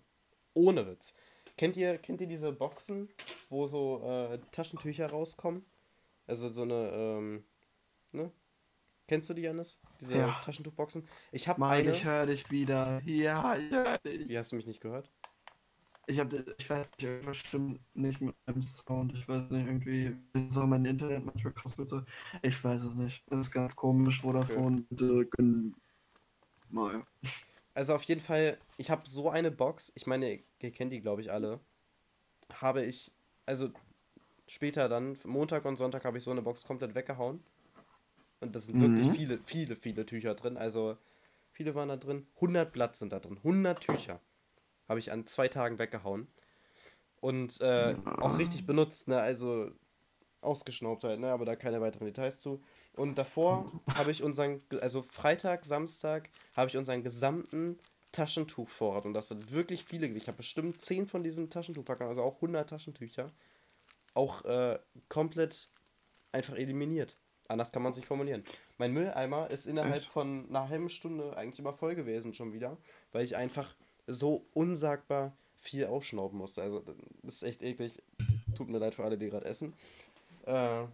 [0.55, 1.15] ohne Witz.
[1.57, 3.09] Kennt ihr, kennt ihr diese Boxen,
[3.49, 5.65] wo so äh, Taschentücher rauskommen?
[6.27, 7.45] Also so eine, ähm,
[8.13, 8.31] ne?
[9.09, 9.81] Kennst du die, Janis?
[10.01, 10.41] Diese Ja.
[10.45, 11.07] Taschentuchboxen?
[11.31, 11.93] Ich habe eine.
[11.93, 13.01] ich höre dich wieder.
[13.05, 14.29] Ja, ich höre dich.
[14.29, 15.11] Wie hast du mich nicht gehört?
[16.09, 19.13] Ich habe, ich weiß nicht, irgendwas stimmt nicht mit meinem Sound.
[19.15, 20.17] Ich weiß nicht, irgendwie
[20.57, 22.03] auch mein Internet manchmal krass mit so.
[22.43, 23.25] Ich weiß es nicht.
[23.29, 24.83] Das ist ganz komisch, Vodafone.
[24.89, 25.75] Bitte können
[26.69, 27.05] mal.
[27.75, 31.21] Also auf jeden Fall, ich habe so eine Box, ich meine, ihr kennt die, glaube
[31.23, 31.61] ich, alle.
[32.53, 33.13] Habe ich,
[33.45, 33.71] also
[34.47, 37.43] später dann, Montag und Sonntag habe ich so eine Box komplett weggehauen.
[38.47, 39.13] Und das sind wirklich Mhm.
[39.13, 40.57] viele, viele, viele Tücher drin.
[40.57, 40.97] Also
[41.51, 42.27] viele waren da drin.
[42.41, 43.39] 100 Blatt sind da drin.
[43.43, 44.21] 100 Tücher
[44.89, 46.29] habe ich an zwei Tagen weggehauen.
[47.21, 49.19] Und äh, auch richtig benutzt, ne?
[49.19, 49.71] Also
[50.43, 51.31] ausgeschnaubt halt, ne?
[51.31, 52.63] Aber da keine weiteren Details zu.
[52.95, 57.79] Und davor habe ich unseren, also Freitag, Samstag, habe ich unseren gesamten
[58.13, 59.07] Taschentuchvorrat.
[59.07, 60.07] Und das sind wirklich viele.
[60.07, 63.27] Ich habe bestimmt 10 von diesen Taschentuchpackern, also auch 100 Taschentücher,
[64.15, 64.79] auch äh,
[65.09, 65.69] komplett
[66.33, 67.17] einfach eliminiert.
[67.49, 68.45] Anders kann man es nicht formulieren.
[68.79, 70.09] Mein Mülleimer ist innerhalb Echt?
[70.11, 72.77] von einer halben Stunde eigentlich immer voll gewesen schon wieder,
[73.13, 73.75] weil ich einfach
[74.07, 76.63] so unsagbar viel ausschnauben musste.
[76.63, 76.81] Also
[77.23, 78.03] das ist echt eklig.
[78.57, 79.75] Tut mir leid für alle, die gerade essen.
[80.45, 80.85] Äh,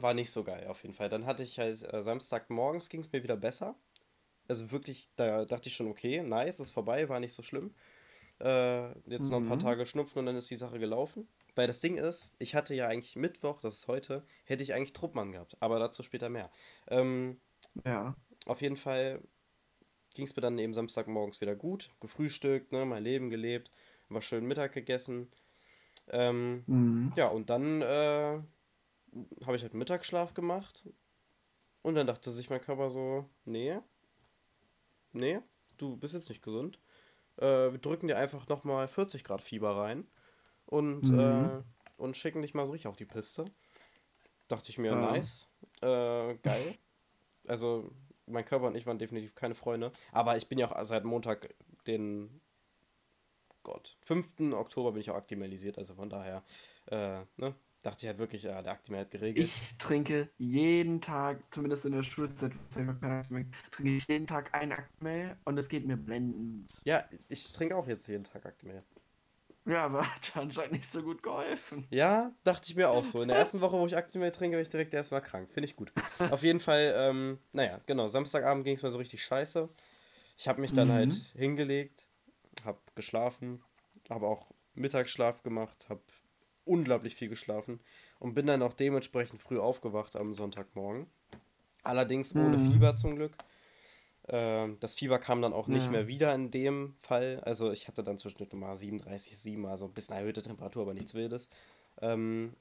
[0.00, 1.08] war nicht so geil auf jeden Fall.
[1.08, 3.74] Dann hatte ich halt äh, Samstagmorgens ging es mir wieder besser.
[4.48, 7.74] Also wirklich, da dachte ich schon, okay, nice, ist vorbei, war nicht so schlimm.
[8.40, 9.62] Äh, jetzt noch ein paar Mhm.
[9.62, 11.28] Tage schnupfen und dann ist die Sache gelaufen.
[11.58, 14.92] Weil das Ding ist, ich hatte ja eigentlich Mittwoch, das ist heute, hätte ich eigentlich
[14.92, 15.56] Truppmann gehabt.
[15.58, 16.52] Aber dazu später mehr.
[16.86, 17.40] Ähm,
[17.84, 18.14] Ja.
[18.46, 19.20] auf jeden Fall
[20.14, 21.90] ging es mir dann eben Samstagmorgens wieder gut.
[21.98, 23.72] Gefrühstückt, ne, mein Leben gelebt,
[24.08, 25.32] war schön Mittag gegessen.
[26.06, 27.12] Ähm, Mhm.
[27.16, 28.40] ja, und dann äh,
[29.44, 30.88] habe ich halt Mittagsschlaf gemacht.
[31.82, 33.80] Und dann dachte sich mein Körper so, nee,
[35.10, 35.40] nee,
[35.76, 36.78] du bist jetzt nicht gesund.
[37.36, 40.06] Äh, wir drücken dir einfach nochmal 40 Grad Fieber rein
[40.68, 41.44] und, Mhm.
[41.44, 41.62] äh,
[41.96, 43.44] und schicken dich mal so richtig auf die Piste.
[44.48, 45.12] Dachte ich mir, Ja.
[45.12, 45.48] nice,
[45.82, 46.74] äh, geil.
[47.46, 47.90] Also
[48.26, 49.90] mein Körper und ich waren definitiv keine Freunde.
[50.12, 51.54] Aber ich bin ja auch seit Montag
[51.86, 52.42] den
[53.62, 54.52] Gott, 5.
[54.54, 56.42] Oktober bin ich auch aktimalisiert, also von daher,
[56.86, 59.48] äh, ne, dachte ich halt wirklich, ja, der Aktimal hat geregelt.
[59.48, 63.46] Ich trinke jeden Tag, zumindest in der Schulzeit, trinke
[63.82, 66.80] ich jeden Tag ein Aktimel und es geht mir blendend.
[66.84, 68.82] Ja, ich trinke auch jetzt jeden Tag Aktimal.
[69.68, 71.86] Ja, aber hat anscheinend nicht so gut geholfen.
[71.90, 73.20] Ja, dachte ich mir auch so.
[73.22, 75.50] In der ersten Woche, wo ich Aktimal trinke, war ich direkt erstmal krank.
[75.50, 75.92] Finde ich gut.
[76.30, 79.68] Auf jeden Fall, ähm, naja, genau, Samstagabend ging es mir so richtig scheiße.
[80.38, 80.92] Ich habe mich dann Mhm.
[80.92, 82.06] halt hingelegt,
[82.64, 83.62] habe geschlafen,
[84.08, 86.00] habe auch Mittagsschlaf gemacht, habe
[86.64, 87.80] unglaublich viel geschlafen
[88.20, 91.06] und bin dann auch dementsprechend früh aufgewacht am Sonntagmorgen.
[91.82, 92.72] Allerdings ohne Mhm.
[92.72, 93.32] Fieber zum Glück.
[94.28, 95.90] Ähm, das Fieber kam dann auch nicht Ja.
[95.92, 97.40] mehr wieder in dem Fall.
[97.44, 101.48] Also ich hatte dann zwischendurch mal 37,7, also ein bisschen erhöhte Temperatur, aber nichts Wildes.
[102.00, 102.54] Ähm,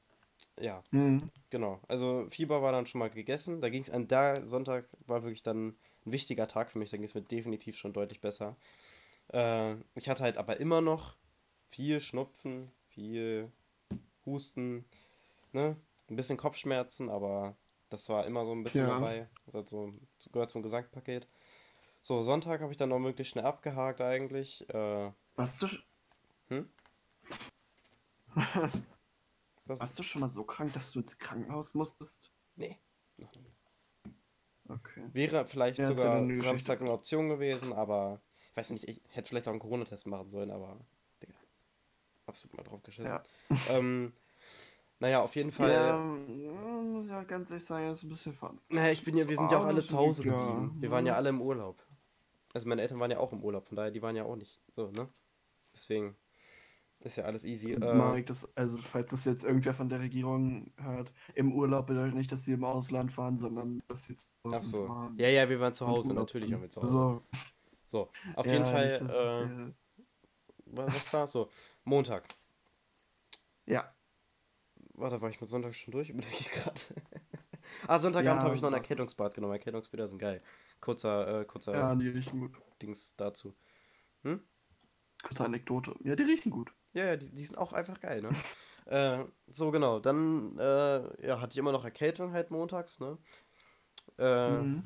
[0.59, 1.29] ja, Mhm.
[1.49, 1.79] genau.
[1.87, 3.61] Also Fieber war dann schon mal gegessen.
[3.61, 5.69] Da ging es an der Sonntag war wirklich dann
[6.05, 6.89] ein wichtiger Tag für mich.
[6.89, 8.55] Da ging es mir definitiv schon deutlich besser.
[9.33, 11.15] Äh, ich hatte halt aber immer noch
[11.69, 13.51] viel Schnupfen, viel
[14.25, 14.85] Husten,
[15.51, 15.75] ne?
[16.09, 17.55] Ein bisschen Kopfschmerzen, aber
[17.89, 18.93] das war immer so ein bisschen Ja.
[18.93, 19.27] dabei.
[19.45, 19.93] Das hat so,
[20.31, 21.27] gehört zum Gesamtpaket.
[22.07, 24.65] So, Sonntag habe ich dann noch möglichst schnell abgehakt eigentlich.
[24.69, 25.67] Äh, Warst du,
[26.47, 26.69] hm?
[29.65, 29.81] Was?
[29.81, 32.31] warst du schon mal so krank, dass du ins Krankenhaus musstest?
[32.55, 32.79] Nee,
[33.17, 33.51] noch nie.
[34.69, 35.09] Okay.
[35.11, 36.25] Wäre vielleicht Ja, sogar.
[36.43, 40.29] Samstag eine Option gewesen, aber ich weiß nicht, ich hätte vielleicht auch einen Corona-Test machen
[40.29, 40.79] sollen, aber
[41.21, 41.33] Digga,
[42.25, 43.11] absolut mal drauf geschissen.
[43.11, 43.23] Ja.
[43.69, 44.13] Ähm,
[44.99, 45.69] naja, auf jeden Fall.
[45.73, 48.61] Ja, muss ich auch ganz ehrlich sagen, das ist ein bisschen fun.
[48.69, 50.31] Naja, ich bin ja, wir sind ja auch alle zu Hause Ja.
[50.31, 50.81] geblieben.
[50.81, 51.83] Wir waren ja alle im Urlaub.
[52.57, 54.59] Also meine Eltern waren ja auch im Urlaub, von daher, die waren ja auch nicht
[54.75, 55.07] so, ne?
[55.73, 56.17] Deswegen
[57.01, 57.73] ist ja alles easy.
[57.73, 62.15] Äh, Marek, das, also falls das jetzt irgendwer von der Regierung hört, im Urlaub bedeutet
[62.15, 64.87] nicht, dass sie im Ausland fahren, sondern dass sie jetzt ach so.
[64.87, 65.15] fahren.
[65.19, 66.91] Ja, ja, wir waren zu Hause, natürlich waren wir zu Hause.
[66.91, 67.23] So,
[67.85, 69.73] So, auf ja, jeden nicht, Fall, es, äh,
[70.65, 71.49] was, was war so?
[71.83, 72.27] Montag.
[73.67, 73.93] ja,
[74.95, 76.09] Warte, war ich mit Sonntag schon durch?
[76.09, 76.81] Überlege ich gerade.
[77.87, 79.53] Ah, Sonntagabend Ja, habe ich noch ein Erkältungsbad genommen.
[79.53, 80.41] Erkältungsbäder sind geil.
[80.79, 82.51] Kurzer, äh, kurzer ja, die riechen gut.
[82.81, 83.55] Dings dazu.
[85.23, 85.95] Kurze Anekdote.
[86.03, 86.71] Ja, die riechen gut.
[86.93, 88.29] Ja, ja, die, die sind auch einfach geil, ne?
[88.85, 89.99] äh, so, genau.
[89.99, 93.17] Dann äh, ja, hatte ich immer noch Erkältung halt montags, ne?
[94.17, 94.83] Äh, Mhm.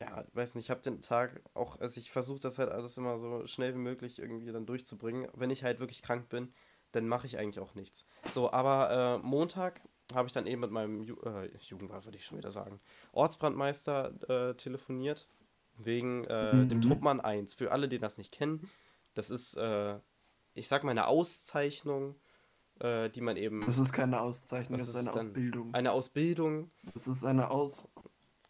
[0.00, 3.18] ja, weiß nicht, ich habe den Tag auch, also ich versuche das halt alles immer
[3.18, 5.28] so schnell wie möglich irgendwie dann durchzubringen.
[5.34, 6.52] Wenn ich halt wirklich krank bin,
[6.90, 8.06] dann mache ich eigentlich auch nichts.
[8.28, 9.80] So, aber äh, Montag
[10.14, 12.80] habe ich dann eben mit meinem Ju äh, Jugendwart, würde ich schon wieder sagen,
[13.12, 15.28] Ortsbrandmeister äh, telefoniert,
[15.78, 16.68] wegen äh, mhm.
[16.68, 17.54] dem Truppmann 1.
[17.54, 18.68] Für alle, die das nicht kennen,
[19.14, 19.98] das ist, äh,
[20.54, 22.14] ich sag mal, eine Auszeichnung,
[22.80, 23.64] äh, die man eben.
[23.66, 25.74] Das ist keine Auszeichnung, das, das ist eine Ausbildung.
[25.74, 26.70] Eine Ausbildung.
[26.94, 27.82] Das ist eine Aus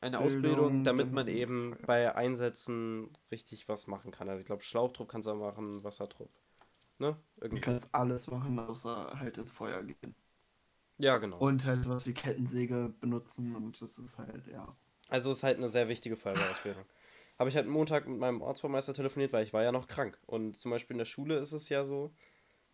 [0.03, 4.29] eine Ausbildung, damit man eben bei Einsätzen richtig was machen kann.
[4.29, 6.31] Also ich glaube, Schlauchtrupp kannst du machen, Wassertrupp.
[6.99, 7.17] Ne?
[7.41, 7.61] Irgendwie.
[7.61, 10.15] Du kannst alles machen, außer halt ins Feuer gehen.
[11.03, 11.39] Ja, genau.
[11.39, 14.77] Und halt was wie Kettensäge benutzen und das ist halt, ja.
[15.09, 16.85] Also es ist halt eine sehr wichtige Feuerwehrausbildung.
[17.41, 20.17] Habe ich halt Montag mit meinem Ortsbaumeister telefoniert, weil ich war ja noch krank.
[20.27, 22.15] Und zum Beispiel in der Schule ist es ja so,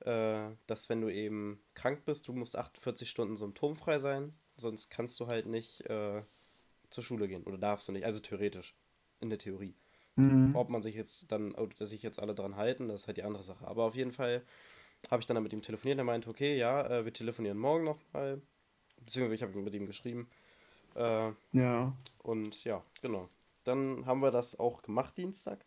[0.01, 5.19] äh, dass wenn du eben krank bist, du musst 48 Stunden symptomfrei sein, sonst kannst
[5.21, 6.23] du halt nicht äh,
[6.91, 8.77] zur Schule gehen oder darfst du nicht, also theoretisch,
[9.21, 9.75] in der Theorie.
[10.17, 10.55] Mhm.
[10.55, 13.23] Ob man sich jetzt dann, oder sich jetzt alle dran halten, das ist halt die
[13.23, 13.67] andere Sache.
[13.67, 14.43] Aber auf jeden Fall
[15.11, 18.41] habe ich dann mit ihm telefoniert, er meinte, okay, ja, äh, wir telefonieren morgen nochmal,
[19.05, 20.29] beziehungsweise ich habe mit ihm geschrieben.
[20.95, 21.93] Äh, ja.
[22.19, 23.29] Und ja, genau.
[23.65, 25.65] Dann haben wir das auch gemacht Dienstag.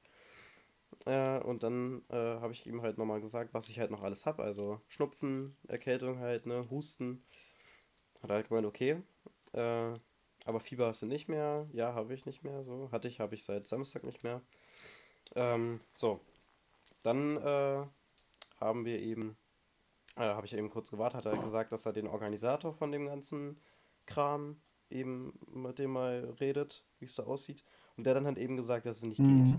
[1.06, 4.26] Äh, und dann äh, habe ich ihm halt nochmal gesagt, was ich halt noch alles
[4.26, 4.44] habe.
[4.44, 7.24] Also Schnupfen, Erkältung halt, ne, Husten.
[8.22, 9.02] Hat er halt gemeint, okay.
[9.54, 9.94] Äh,
[10.46, 11.68] aber Fieber hast du nicht mehr.
[11.74, 12.64] Ja, habe ich nicht mehr.
[12.64, 14.42] So, hatte ich, habe ich seit Samstag nicht mehr.
[15.36, 16.20] Ähm, so.
[17.04, 17.86] Dann äh,
[18.62, 19.38] haben wir eben,
[20.16, 23.08] äh, habe ich eben kurz gewartet, hat er gesagt, dass er den Organisator von dem
[23.08, 23.60] ganzen
[24.06, 27.64] Kram eben mit dem mal redet, wie es da aussieht.
[27.98, 29.46] Und der dann hat eben gesagt, dass es nicht mhm.
[29.46, 29.56] geht.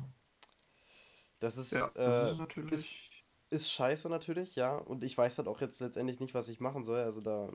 [1.40, 3.00] Das ist, ja, das äh, ist, ist,
[3.50, 4.76] ist, scheiße natürlich, ja.
[4.76, 7.00] Und ich weiß halt auch jetzt letztendlich nicht, was ich machen soll.
[7.00, 7.50] Also da,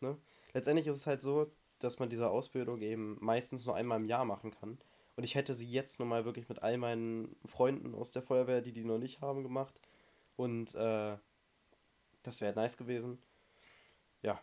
[0.00, 0.16] ne?
[0.52, 4.24] Letztendlich ist es halt so, dass man diese Ausbildung eben meistens nur einmal im Jahr
[4.24, 4.78] machen kann.
[5.16, 8.72] Und ich hätte sie jetzt nochmal wirklich mit all meinen Freunden aus der Feuerwehr, die
[8.72, 9.80] die noch nicht haben, gemacht.
[10.40, 11.18] Und äh,
[12.22, 13.18] das wäre nice gewesen.
[14.22, 14.40] Ja,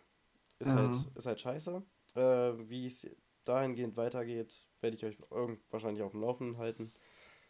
[0.59, 0.75] ist, ja.
[0.75, 1.81] Halt, ist halt scheiße.
[2.13, 2.19] Äh,
[2.69, 3.09] wie es
[3.45, 5.17] dahingehend weitergeht, werde ich euch
[5.71, 6.93] wahrscheinlich auf dem Laufenden halten.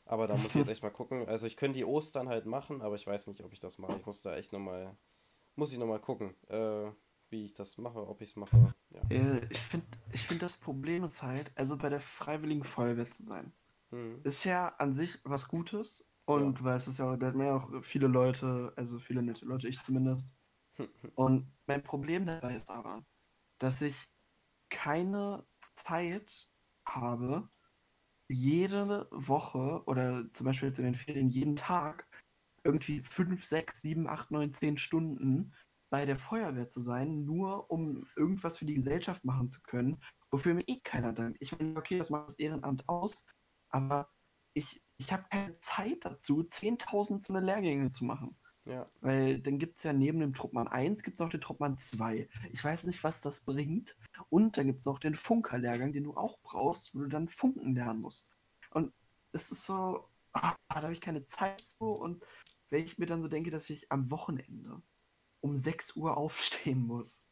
[0.05, 1.27] Aber da muss ich jetzt echt mal gucken.
[1.27, 3.97] Also ich könnte die Ostern halt machen, aber ich weiß nicht, ob ich das mache.
[3.97, 4.95] Ich muss da echt nochmal,
[5.57, 6.33] muss ich nochmal gucken.
[6.47, 6.89] Äh,
[7.29, 8.73] wie ich das mache, ob ich es mache.
[8.91, 9.01] Ja.
[9.09, 13.25] Äh, ich finde, ich find das Problem ist halt, also bei der Freiwilligen Feuerwehr zu
[13.25, 13.51] sein,
[13.89, 14.21] hm.
[14.23, 16.05] ist ja an sich was Gutes.
[16.27, 16.63] Und ja.
[16.63, 19.81] weil es ist ja, da hat mir auch viele Leute, also viele nette Leute, ich
[19.81, 20.35] zumindest.
[21.15, 23.05] und mein Problem dabei ist aber,
[23.59, 24.07] dass ich
[24.69, 26.51] keine Zeit
[26.85, 27.49] habe,
[28.29, 32.07] jede Woche oder zum Beispiel jetzt in den Ferien jeden Tag
[32.63, 35.53] irgendwie 5, 6, 7, 8, 9, 10 Stunden
[35.89, 40.53] bei der Feuerwehr zu sein, nur um irgendwas für die Gesellschaft machen zu können, wofür
[40.53, 41.37] mir eh keiner dankt.
[41.39, 43.25] Ich meine, okay, das macht das Ehrenamt aus,
[43.69, 44.09] aber
[44.53, 48.35] ich, ich habe keine Zeit dazu, 10.000 so eine Lehrgänge zu machen.
[48.65, 48.89] Ja.
[48.99, 52.27] Weil dann gibt es ja neben dem Truppmann 1 gibt es auch den Truppmann 2.
[52.51, 53.95] Ich weiß nicht, was das bringt.
[54.29, 57.75] Und dann gibt es noch den Funkerlehrgang, den du auch brauchst, wo du dann Funken
[57.75, 58.29] lernen musst.
[58.71, 58.91] Und
[59.31, 61.91] es ist so, ah, da habe ich keine Zeit so.
[61.91, 62.21] Und
[62.69, 64.81] wenn ich mir dann so denke, dass ich am Wochenende
[65.39, 67.23] um 6 Uhr aufstehen muss.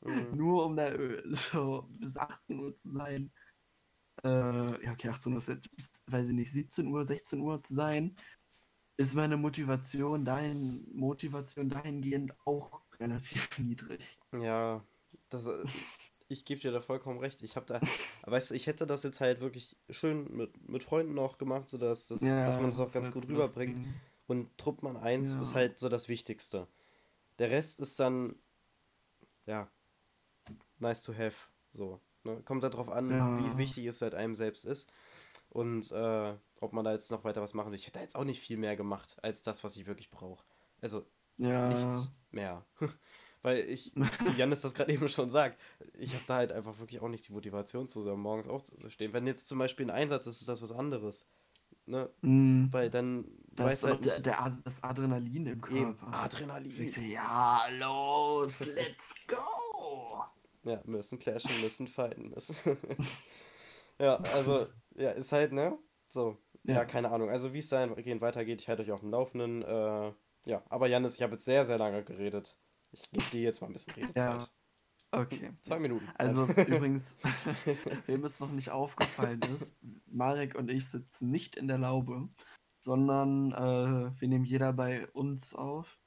[0.00, 0.34] Mhm.
[0.34, 3.30] Nur um da äh, so bis 18 Uhr zu sein.
[4.22, 5.68] Äh, ja, okay, 18 Uhr ist jetzt,
[6.06, 8.16] weiß ich nicht, 17 Uhr, 16 Uhr zu sein,
[8.96, 14.18] ist meine Motivation dahin, Motivation dahingehend auch relativ niedrig.
[14.32, 14.84] Ja,
[15.30, 15.64] das, äh,
[16.28, 17.42] ich gebe dir da vollkommen recht.
[17.42, 17.80] Ich habe da,
[18.22, 22.06] weißt du, ich hätte das jetzt halt wirklich schön mit, mit Freunden auch gemacht, sodass
[22.06, 23.86] das, ja, dass man das auch ganz gut rüberbringt.
[24.26, 25.40] Und Truppmann 1 ja.
[25.40, 26.68] ist halt so das Wichtigste.
[27.40, 28.36] Der Rest ist dann,
[29.46, 29.68] ja,
[30.78, 31.48] nice to have.
[31.72, 32.00] So.
[32.24, 32.42] Ne?
[32.44, 33.38] Kommt darauf an, ja.
[33.38, 34.90] wie wichtig es halt einem selbst ist.
[35.48, 37.78] Und äh, ob man da jetzt noch weiter was machen will.
[37.78, 40.44] Ich hätte da jetzt auch nicht viel mehr gemacht, als das, was ich wirklich brauche.
[40.80, 41.06] Also
[41.38, 41.68] ja.
[41.68, 42.64] nichts mehr.
[43.42, 45.58] Weil ich, wie Janis das gerade eben schon sagt,
[45.94, 49.12] ich habe da halt einfach wirklich auch nicht die Motivation zu, so morgens aufzustehen.
[49.12, 51.26] Wenn jetzt zum Beispiel ein Einsatz ist, ist das was anderes.
[51.86, 52.10] Ne?
[52.20, 52.66] Mm.
[52.70, 56.14] Weil dann das weiß halt der, der, das Adrenalin im Körper.
[56.14, 57.10] Adrenalin.
[57.10, 60.24] Ja, los, let's go.
[60.64, 62.30] Ja, müssen clashen, müssen fighten.
[62.30, 62.56] Müssen.
[63.98, 65.78] ja, also, ja, ist halt, ne?
[66.06, 67.30] So, ja, ja keine Ahnung.
[67.30, 69.62] Also, wie es sein gehen weitergeht, ich halte euch auf dem Laufenden.
[69.62, 70.12] Äh,
[70.46, 72.56] ja, aber Janis, ich habe jetzt sehr, sehr lange geredet.
[72.92, 74.42] Ich gebe dir jetzt mal ein bisschen Redezeit.
[74.42, 74.48] Ja.
[75.12, 75.50] Okay.
[75.62, 76.08] Zwei Minuten.
[76.16, 77.16] Also übrigens,
[78.06, 82.28] wem es noch nicht aufgefallen ist, Marek und ich sitzen nicht in der Laube,
[82.80, 85.98] sondern äh, wir nehmen jeder bei uns auf.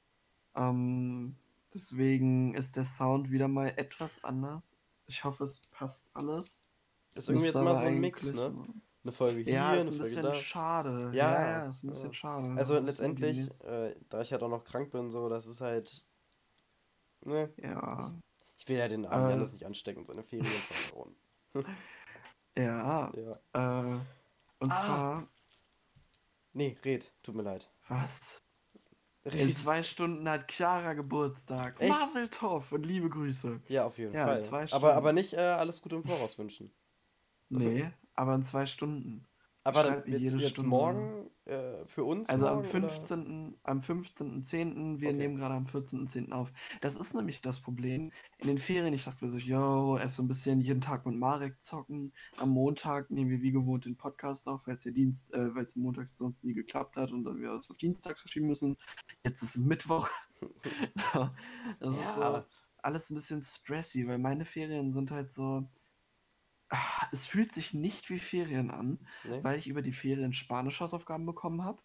[0.56, 1.36] Ähm,
[1.74, 4.76] deswegen ist der Sound wieder mal etwas anders.
[5.06, 6.62] Ich hoffe, es passt alles.
[7.14, 8.54] Ist irgendwie jetzt mal so ein Mix, ne?
[9.02, 10.34] eine Folge hier, Ja, ist eine ein Folge bisschen da.
[10.34, 11.10] schade.
[11.12, 12.12] Ja, Ja, ja, ist ein bisschen ja.
[12.14, 12.54] schade.
[12.56, 16.06] Also letztendlich, äh, da ich halt auch noch krank bin, so, das ist halt.
[17.20, 17.52] Ne?
[17.58, 18.12] Ja,
[18.56, 19.42] Ich will ja den armen Äh.
[19.42, 21.16] Nicht anstecken, seine Ferien versauen.
[22.56, 23.12] ja.
[23.14, 23.92] Ja.
[23.92, 24.00] Äh,
[24.60, 24.84] und Ah.
[24.86, 25.28] zwar,
[26.56, 27.68] Nee, red, tut mir leid.
[27.88, 28.40] was?
[29.24, 31.76] In zwei Stunden hat Chiara Geburtstag.
[31.80, 31.90] Echt?
[31.90, 33.60] Marvel Toff und liebe Grüße.
[33.68, 34.42] Ja, auf jeden Ja, Fall.
[34.42, 34.86] zwei aber, Stunden.
[34.86, 36.70] aber nicht äh, alles Gute im Voraus wünschen.
[37.48, 39.26] Nee, aber in zwei Stunden.
[39.62, 40.68] Aber mir jetzt, jetzt Stunde.
[40.68, 42.88] morgen äh, für uns Also am morgen, oder?
[42.88, 43.58] 15.
[43.62, 45.00] am 15.10.
[45.00, 45.18] Wir Okay.
[45.18, 46.32] nehmen gerade am 14.10.
[46.32, 46.52] auf.
[46.80, 48.12] Das ist nämlich das Problem.
[48.38, 51.16] In den Ferien, ich dachte mir so, yo, erst so ein bisschen jeden Tag mit
[51.16, 52.12] Marek zocken.
[52.38, 55.64] Am Montag nehmen wir wie gewohnt den Podcast auf, weil es ja Dienst, äh, weil
[55.64, 58.76] es montags sonst nie geklappt hat und dann wir es auf Dienstags verschieben müssen.
[59.24, 60.08] Jetzt ist es Mittwoch.
[61.12, 61.30] so,
[61.80, 62.46] das ist so Ja.
[62.78, 65.68] alles ein bisschen stressy, weil meine Ferien sind halt so.
[67.12, 69.42] Es fühlt sich nicht wie Ferien an, Nee?
[69.44, 71.82] weil ich über die Ferien Spanisch Hausaufgaben bekommen habe.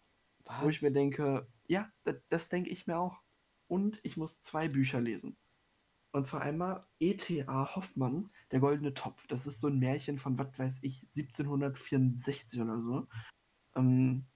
[0.62, 3.20] Wo ich mir denke, ja, das, das denke ich mir auch.
[3.68, 5.36] Und ich muss zwei Bücher lesen.
[6.12, 7.76] Und zwar einmal E.T.A.
[7.76, 9.28] Hoffmann, Der goldene Topf.
[9.28, 13.06] Das ist so ein Märchen von, was weiß ich, 1764 oder so.
[13.76, 14.26] Ähm,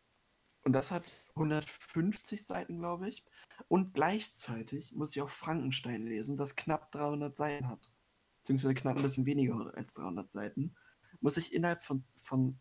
[0.65, 3.25] und das hat 150 Seiten, glaube ich.
[3.69, 7.91] Und gleichzeitig muss ich auch Frankenstein lesen, das knapp 300 Seiten hat.
[8.45, 10.77] Beziehungsweise knapp ein bisschen weniger als 300 Seiten.
[11.21, 12.61] Muss ich innerhalb von, von,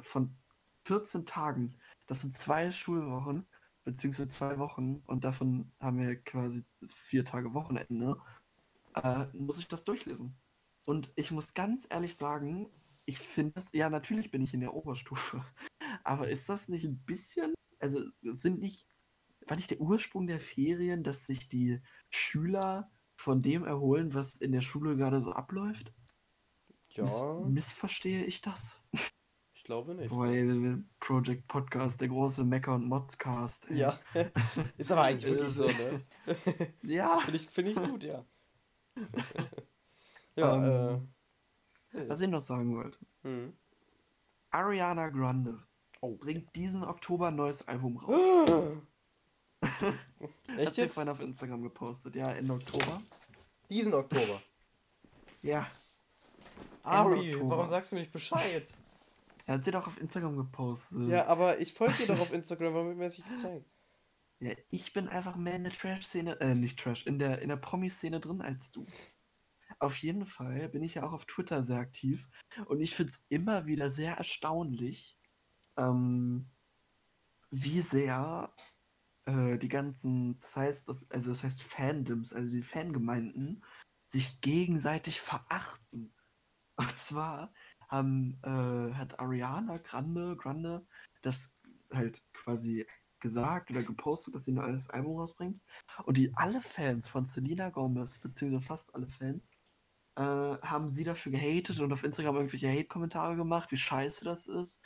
[0.00, 0.36] von
[0.84, 1.76] 14 Tagen
[2.12, 3.46] das sind zwei Schulwochen,
[3.84, 8.20] beziehungsweise zwei Wochen, und davon haben wir quasi vier Tage Wochenende,
[9.02, 10.36] äh, muss ich das durchlesen.
[10.84, 12.68] Und ich muss ganz ehrlich sagen,
[13.04, 15.42] ich finde das, ja, natürlich bin ich in der Oberstufe,
[16.04, 18.86] aber ist das nicht ein bisschen, also sind nicht,
[19.46, 22.90] war nicht der Ursprung der Ferien, dass sich die Schüler
[23.22, 25.92] von dem erholen, was in der Schule gerade so abläuft?
[26.96, 28.78] Miss, ja, missverstehe ich das?
[29.54, 30.10] ich glaube nicht.
[30.14, 33.66] Weil Project Podcast, der große Mecker und Modscast.
[33.70, 33.98] Ja,
[34.76, 36.02] ist aber eigentlich wirklich so, ne?
[36.82, 38.24] Ja, Finde ich, find ich gut, ja.
[40.36, 41.08] ja, Ähm,
[41.92, 42.08] äh.
[42.08, 42.98] was ich noch sagen wollte.
[43.22, 43.52] hm.
[44.50, 45.62] Ariana Grande
[46.02, 46.16] Oh.
[46.16, 48.20] bringt diesen Oktober ein neues Album raus.
[50.56, 50.94] Echt jetzt?
[50.94, 53.00] vorhin auf Instagram gepostet, ja, Ende Oktober.
[53.70, 54.42] Diesen Oktober.
[55.42, 55.70] Ja,
[56.82, 57.56] Ari, Oktober.
[57.56, 58.74] warum sagst du mir nicht Bescheid?
[59.46, 61.08] er hat sie doch auf Instagram gepostet.
[61.08, 63.66] Ja, aber ich folge dir doch auf Instagram, warum wird mir das nicht gezeigt?
[64.40, 67.56] Ja, ich bin einfach mehr in der Trash-Szene, äh, nicht Trash, in der, in der
[67.56, 68.86] Promi-Szene drin als du.
[69.78, 72.28] Auf jeden Fall bin ich ja auch auf Twitter sehr aktiv
[72.66, 75.18] und ich finde es immer wieder sehr erstaunlich,
[75.76, 76.50] ähm,
[77.50, 78.52] wie sehr
[79.26, 83.64] äh, die ganzen, das heißt, also das heißt Fandoms, also die Fangemeinden,
[84.08, 86.14] sich gegenseitig verachten.
[86.76, 87.52] Und zwar
[87.88, 90.86] haben, äh, hat Ariana Grande, Grande
[91.22, 91.54] das
[91.92, 92.86] halt quasi
[93.20, 95.60] gesagt oder gepostet, dass sie ein neues Album rausbringt.
[96.04, 99.52] Und die alle Fans von Selena Gomez, beziehungsweise fast alle Fans,
[100.16, 104.80] äh, haben sie dafür gehatet und auf Instagram irgendwelche Hate-Kommentare gemacht, wie scheiße das ist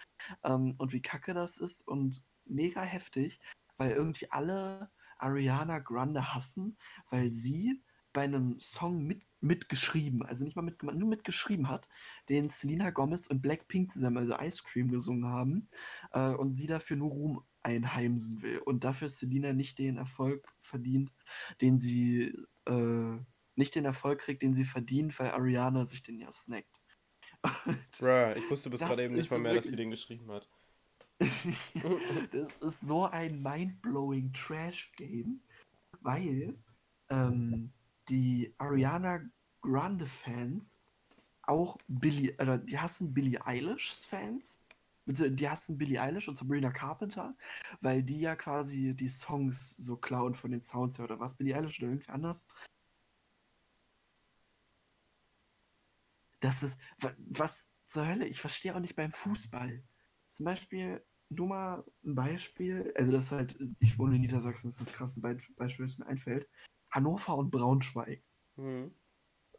[0.45, 3.41] ähm, und wie kacke das ist und mega heftig,
[3.77, 6.77] weil irgendwie alle Ariana Grande hassen,
[7.11, 11.87] weil sie bei einem Song mit, mitgeschrieben, also nicht mal mitgemacht, nur mitgeschrieben hat,
[12.29, 15.69] den Selena Gomez und Blackpink zusammen, also Ice Cream, gesungen haben
[16.13, 21.13] äh, und sie dafür nur Ruhm einheimsen will und dafür Selena nicht den Erfolg verdient,
[21.61, 22.35] den sie
[22.67, 23.19] äh,
[23.55, 26.81] nicht den Erfolg kriegt, den sie verdient, weil Ariana sich den ja snackt.
[27.99, 30.49] Bruh, ich wusste bis Das gerade eben nicht mal mehr, dass sie den geschrieben hat.
[32.33, 35.41] das ist so ein mindblowing Trash-Game,
[36.01, 36.59] weil
[37.11, 37.73] ähm,
[38.09, 39.21] die Ariana
[39.63, 40.79] Grande-Fans
[41.43, 44.59] auch Billie, oder die hassen Billie Eilish-Fans,
[45.07, 47.37] die hassen Billie Eilish und Sabrina Carpenter,
[47.81, 51.57] weil die ja quasi die Songs so klauen von den Sounds her, oder was, Billie
[51.57, 52.47] Eilish oder irgendwie anders.
[56.41, 59.83] Das ist, wa- was zur Hölle, ich verstehe auch nicht beim Fußball.
[60.37, 64.79] Zum Beispiel, nur mal ein Beispiel, also das ist halt, ich wohne in Niedersachsen, das
[64.79, 66.47] ist das krasse Be Beispiel, das mir einfällt.
[66.91, 68.23] Hannover und Braunschweig.
[68.57, 68.95] Hm.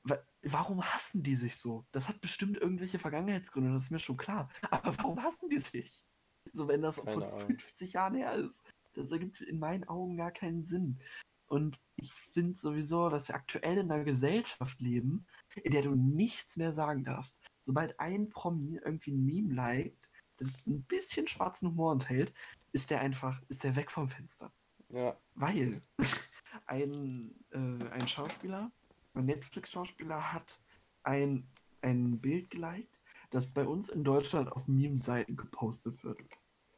[0.04, 1.84] Wa warum hassen die sich so?
[1.92, 4.52] Das hat bestimmt irgendwelche Vergangenheitsgründe, das ist mir schon klar.
[4.70, 6.06] Aber warum hassen die sich?
[6.54, 7.48] So, wenn das Keine von Ahnung.
[7.48, 8.64] 50 Jahren her ist.
[8.94, 11.00] Das ergibt in meinen Augen gar keinen Sinn.
[11.48, 15.26] Und ich finde sowieso, dass wir aktuell in einer Gesellschaft leben,
[15.56, 17.42] in der du nichts mehr sagen darfst.
[17.62, 20.07] Sobald ein Promi irgendwie ein Meme liked,
[20.38, 22.34] das ein bisschen schwarzen Humor enthält,
[22.72, 24.52] ist der einfach, ist der weg vom Fenster.
[24.90, 25.16] Ja.
[25.36, 25.82] Weil
[26.68, 28.72] ein, äh, ein Schauspieler,
[29.14, 30.60] ein Netflix-Schauspieler hat
[31.04, 31.48] ein,
[31.82, 36.22] ein Bild geliked, das bei uns in Deutschland auf Meme-Seiten gepostet wird.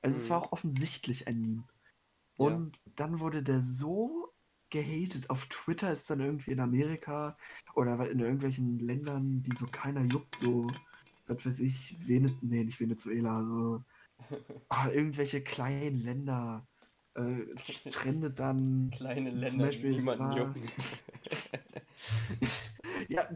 [0.01, 0.45] Also es war Mhm.
[0.45, 1.64] auch offensichtlich ein Meme.
[2.38, 2.45] Ja.
[2.45, 4.34] Und dann wurde der so
[4.70, 5.30] gehatet.
[5.30, 7.36] Auf Twitter ist dann irgendwie in Amerika
[7.76, 10.68] oder in irgendwelchen Ländern, die so keiner juckt, so,
[11.30, 13.84] was weiß ich, Vene nee, nicht Venezuela, so
[14.70, 16.68] ah, irgendwelche kleinen Länder
[17.16, 17.46] äh,
[17.92, 20.64] trendet dann Kleine Zum Länder, Beispiel, die es niemanden war- jucken.
[23.08, 23.28] Ja,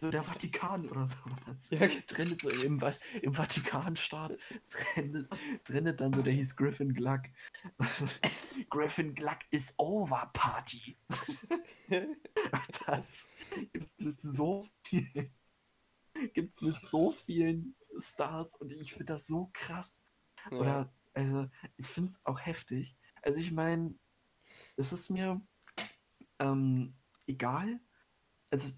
[0.00, 1.70] so der Vatikan oder sowas.
[1.70, 1.86] Ja.
[2.06, 2.80] Trendet so im,
[3.22, 4.36] im Vatikanstaat,
[4.70, 5.28] trendet,
[5.64, 7.20] trendet dann so, der hieß Griffin Gluck.
[8.70, 10.96] Griffin Gluck is over Party.
[12.86, 13.26] Das
[13.72, 14.64] gibt's mit so
[16.16, 20.02] vielen, gibt's mit so vielen Stars und ich finde das so krass.
[20.50, 20.58] Ja.
[20.58, 22.96] Oder, also, ich finde es auch heftig.
[23.22, 23.94] Also, ich meine,
[24.76, 25.40] es ist mir
[26.38, 26.94] ähm,
[27.26, 27.80] egal.
[28.50, 28.74] Also,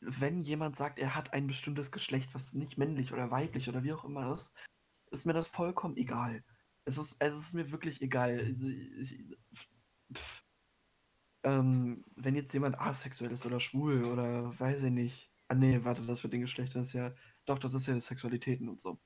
[0.00, 3.92] wenn jemand sagt, er hat ein bestimmtes Geschlecht, was nicht männlich oder weiblich oder wie
[3.92, 4.52] auch immer ist,
[5.10, 6.44] ist mir das vollkommen egal.
[6.84, 8.38] Es ist, es ist mir wirklich egal.
[8.38, 9.36] Also, ich,
[10.14, 10.44] pff,
[11.44, 15.27] ähm, wenn jetzt jemand asexuell ist oder schwul oder weiß ich nicht.
[15.48, 17.14] Ah, nee, warte, das mit den Geschlechtern ist ja.
[17.46, 18.98] Doch, das ist ja die Sexualitäten und so.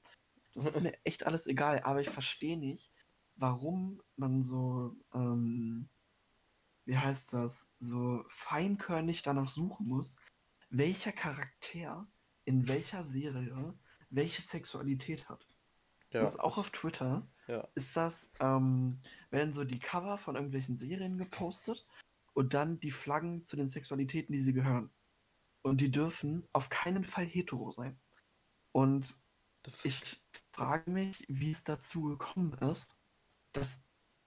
[0.55, 2.93] Das ist mir echt alles egal, aber ich verstehe nicht,
[3.36, 5.88] warum man so, ähm,
[6.84, 10.16] wie heißt das, so feinkörnig danach suchen muss,
[10.68, 12.07] welcher Charakter
[12.45, 13.74] in welcher Serie
[14.11, 15.47] welche Sexualität hat.
[16.11, 17.26] ja, das ist auch auf Twitter.
[17.47, 17.66] ja.
[17.74, 18.99] Ist das, ähm,
[19.30, 21.86] werden so die Cover von irgendwelchen Serien gepostet
[22.34, 24.90] und dann die Flaggen zu den Sexualitäten, die sie gehören.
[25.62, 28.00] Und die dürfen auf keinen Fall hetero sein.
[28.72, 29.18] Und
[29.84, 30.20] ich
[30.52, 32.96] frage mich, wie es dazu gekommen ist,
[33.52, 33.82] dass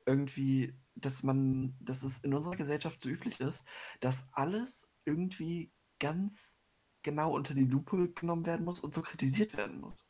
[0.05, 3.65] irgendwie, dass man, dass es in unserer Gesellschaft so üblich ist,
[3.99, 6.61] dass alles irgendwie ganz
[7.03, 10.07] genau unter die Lupe genommen werden muss und so kritisiert werden muss.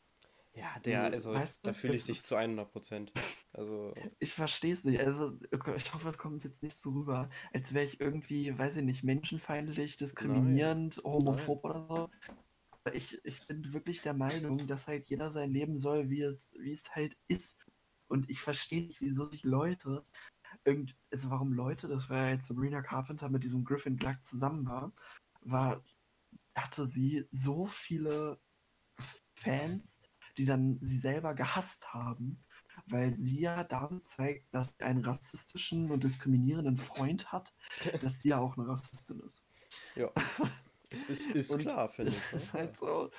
[0.55, 3.11] Ja, der, Also, also, weißt du, da fühle ich dich zu 100 Prozent.
[3.53, 4.99] Also, Ich verstehe es nicht.
[5.01, 8.83] Also, ich hoffe, es kommt jetzt nicht so rüber, als wäre ich irgendwie, weiß ich
[8.83, 12.09] nicht, menschenfeindlich, diskriminierend, homophob oder so.
[12.85, 16.53] Aber Ich, ich bin wirklich der Meinung, dass halt jeder sein Leben soll, wie es,
[16.59, 17.57] wie es halt ist.
[18.07, 20.05] Und ich verstehe nicht, wieso sich Leute,
[20.65, 24.65] irgend, also warum Leute, das war ja jetzt Sabrina Carpenter mit diesem Griffin Gluck zusammen
[24.67, 24.93] war,
[25.41, 25.83] war,
[26.55, 28.39] hatte sie so viele
[29.37, 29.99] Fans,
[30.37, 32.43] die dann sie selber gehasst haben,
[32.87, 37.53] weil sie ja damit zeigt, dass sie einen rassistischen und diskriminierenden Freund hat,
[37.99, 39.45] dass sie ja auch eine Rassistin ist.
[39.95, 40.11] ja.
[40.89, 42.29] Es ist, ist Und klar, finde ich.
[42.29, 42.53] Das ist ne?
[42.53, 43.11] halt so.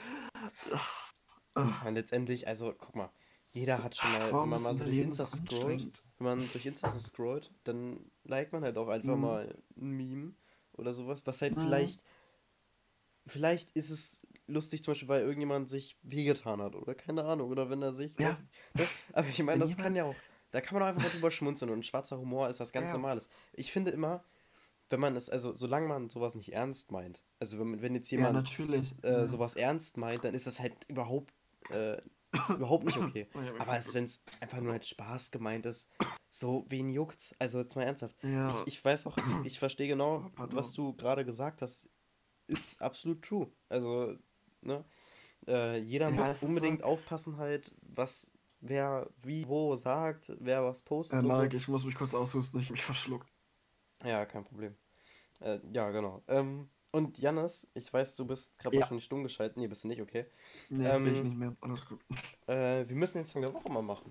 [1.54, 3.10] Meine, letztendlich, also guck mal,
[3.50, 6.50] jeder hat schon Ach, mal, warum wenn man mal so durch Insta scrollt, wenn man
[6.50, 9.16] durch Insta so scrollt, dann liked man halt auch einfach Mhm.
[9.16, 10.34] mal ein Meme
[10.72, 11.56] oder sowas, was halt Mhm.
[11.56, 12.02] vielleicht,
[13.26, 17.70] vielleicht ist es lustig zum Beispiel, weil irgendjemand sich wehgetan hat oder keine Ahnung, oder
[17.70, 18.28] wenn er sich, Ja.
[18.28, 18.42] weiß,
[18.74, 18.86] ne?
[19.12, 20.16] aber ich meine, das kann ja auch,
[20.52, 22.94] da kann man auch einfach mal drüber schmunzeln und schwarzer Humor ist was ganz Ja.
[22.94, 23.28] Normales.
[23.52, 24.24] Ich finde immer,
[24.88, 28.18] wenn man es, also solange man sowas nicht ernst meint, also wenn, wenn jetzt Ja,
[28.18, 28.94] jemand natürlich.
[29.02, 29.26] äh, ja.
[29.26, 31.32] sowas ernst meint, dann ist das halt überhaupt,
[31.70, 32.00] äh,
[32.50, 33.28] überhaupt nicht okay.
[33.34, 35.92] Ja, aber wenn es einfach nur als Spaß gemeint ist,
[36.28, 37.34] so wen juckt's?
[37.38, 38.14] Also jetzt mal ernsthaft.
[38.22, 38.48] Ja.
[38.66, 40.56] Ich, ich weiß auch, ich verstehe genau, pardon.
[40.56, 41.88] was du gerade gesagt hast,
[42.46, 43.50] ist absolut true.
[43.68, 44.16] Also,
[44.66, 44.84] ne?
[45.48, 50.64] Äh, jeder Ja, muss ist so- unbedingt aufpassen halt, was wer wie wo sagt, wer
[50.64, 51.58] was postet Äh, Marek, so.
[51.58, 53.30] ich muss mich kurz aushusten, ich mich verschluckt.
[54.04, 54.74] Ja, kein Problem.
[55.40, 56.22] Äh, ja, genau.
[56.28, 58.82] Ähm, und Jannis, ich weiß, du bist gerade Ja.
[58.82, 59.60] wahrscheinlich stumm geschalten.
[59.60, 60.26] Nee, bist du nicht, okay.
[60.70, 61.56] Nee, will ich Ähm, nicht mehr.
[61.60, 62.00] Alles gut.
[62.46, 64.10] Äh, wir müssen den Song der Woche mal machen.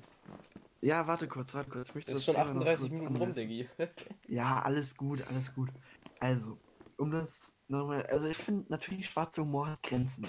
[0.81, 1.89] Ja, warte kurz, warte kurz.
[1.89, 3.33] Ich möchte das ist schon Thema noch 38 kurz Minuten rum.
[3.33, 3.69] Diggi.
[4.27, 5.69] Ja, alles gut, alles gut.
[6.19, 6.57] Also,
[6.97, 10.28] um das also ich finde natürlich, schwarzer Humor hat Grenzen.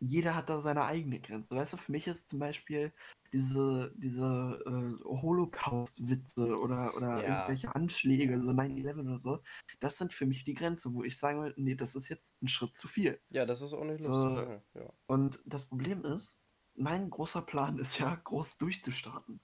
[0.00, 1.50] Jeder hat da seine eigene Grenze.
[1.50, 2.92] Weißt du, für mich ist zum Beispiel
[3.32, 7.30] diese, diese äh, Holocaust-Witze oder, oder Ja.
[7.30, 9.42] irgendwelche Anschläge, so 9-11 oder so,
[9.80, 12.48] das sind für mich die Grenze, wo ich sagen würde, nee, das ist jetzt ein
[12.48, 13.20] Schritt zu viel.
[13.30, 14.08] Ja, das ist auch nicht So.
[14.12, 14.62] lustig.
[14.74, 14.92] Ja, ja.
[15.08, 16.38] Und das Problem ist,
[16.74, 19.40] mein großer Plan ist ja, groß durchzustarten.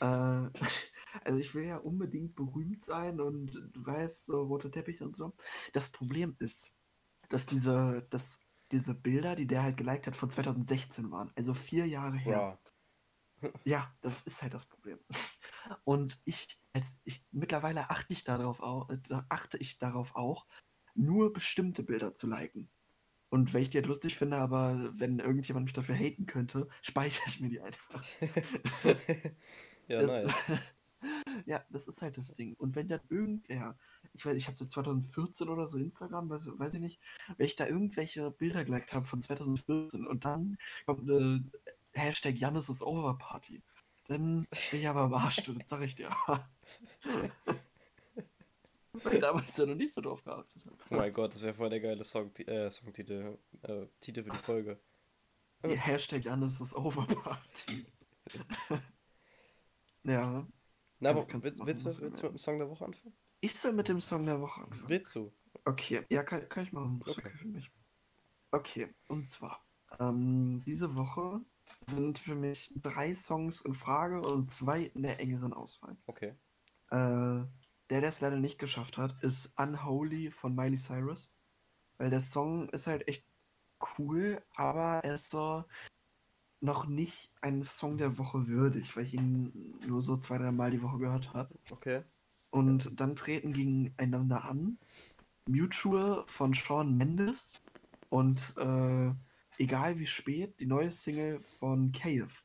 [0.00, 0.50] Äh,
[1.24, 5.34] also ich will ja unbedingt berühmt sein und du weißt, so roter Teppich und so.
[5.72, 6.72] Das Problem ist,
[7.28, 8.40] dass diese, dass
[8.72, 11.30] diese Bilder, die der halt geliked hat, von 2016 waren.
[11.36, 12.36] Also vier Jahre her.
[12.36, 12.58] Bra.
[13.64, 14.98] Ja, das ist halt das Problem.
[15.84, 18.98] Und ich, als ich mittlerweile achte ich darauf auch, äh,
[19.28, 20.46] achte ich darauf auch,
[20.94, 22.70] nur bestimmte Bilder zu liken.
[23.28, 27.28] Und wenn ich die halt lustig finde, aber wenn irgendjemand mich dafür haten könnte, speichere
[27.28, 28.02] ich mir die einfach.
[29.88, 30.44] ja, Das- nice.
[31.44, 32.54] Ja, das ist halt das Ding.
[32.54, 33.76] Und wenn dann irgendwer,
[34.14, 37.00] ich weiß, ich habe seit 2014 oder so Instagram, weiß, weiß ich nicht,
[37.36, 40.56] wenn ich da irgendwelche Bilder geliked habe von 2014 und dann
[40.86, 41.44] kommt eine
[41.92, 43.62] Hashtag Jannis is over Party,
[44.08, 46.10] dann bin ich aber am Arsch, das sag ich dir.
[49.02, 50.76] Weil ich damals ja noch nicht so drauf geachtet habe.
[50.90, 54.36] Oh mein Gott, das wäre voll der geile Song, äh, Songtitel, äh, Titel für die
[54.36, 54.78] Folge.
[55.64, 57.86] Die Hashtag Jannis is over Party.
[60.04, 60.46] ja.
[60.98, 63.16] Na, aber willst, willst, du willst du mit dem Song der Woche anfangen?
[63.40, 64.88] Ich soll mit dem Song der Woche anfangen.
[64.88, 65.32] Willst du?
[65.64, 67.00] Okay, ja, kann, kann ich machen.
[67.02, 67.12] Okay.
[67.12, 67.70] okay für mich.
[68.50, 69.64] Okay, und zwar,
[69.98, 71.40] ähm, diese Woche
[71.88, 75.96] sind für mich drei Songs in Frage und zwei in der engeren Auswahl.
[76.06, 76.34] Okay.
[76.90, 77.44] Äh,
[77.90, 81.30] der, der es leider nicht geschafft hat, ist Unholy von Miley Cyrus.
[81.98, 83.24] Weil der Song ist halt echt
[83.98, 85.64] cool, aber er ist so
[86.66, 90.70] noch nicht ein Song der Woche würdig, weil ich ihn nur so zwei, drei Mal
[90.70, 91.54] die Woche gehört habe.
[91.70, 92.02] Okay.
[92.50, 94.78] Und dann treten gegeneinander an
[95.48, 97.62] Mutual von Shawn Mendes
[98.10, 99.12] und äh,
[99.58, 102.44] Egal wie spät, die neue Single von Kayef.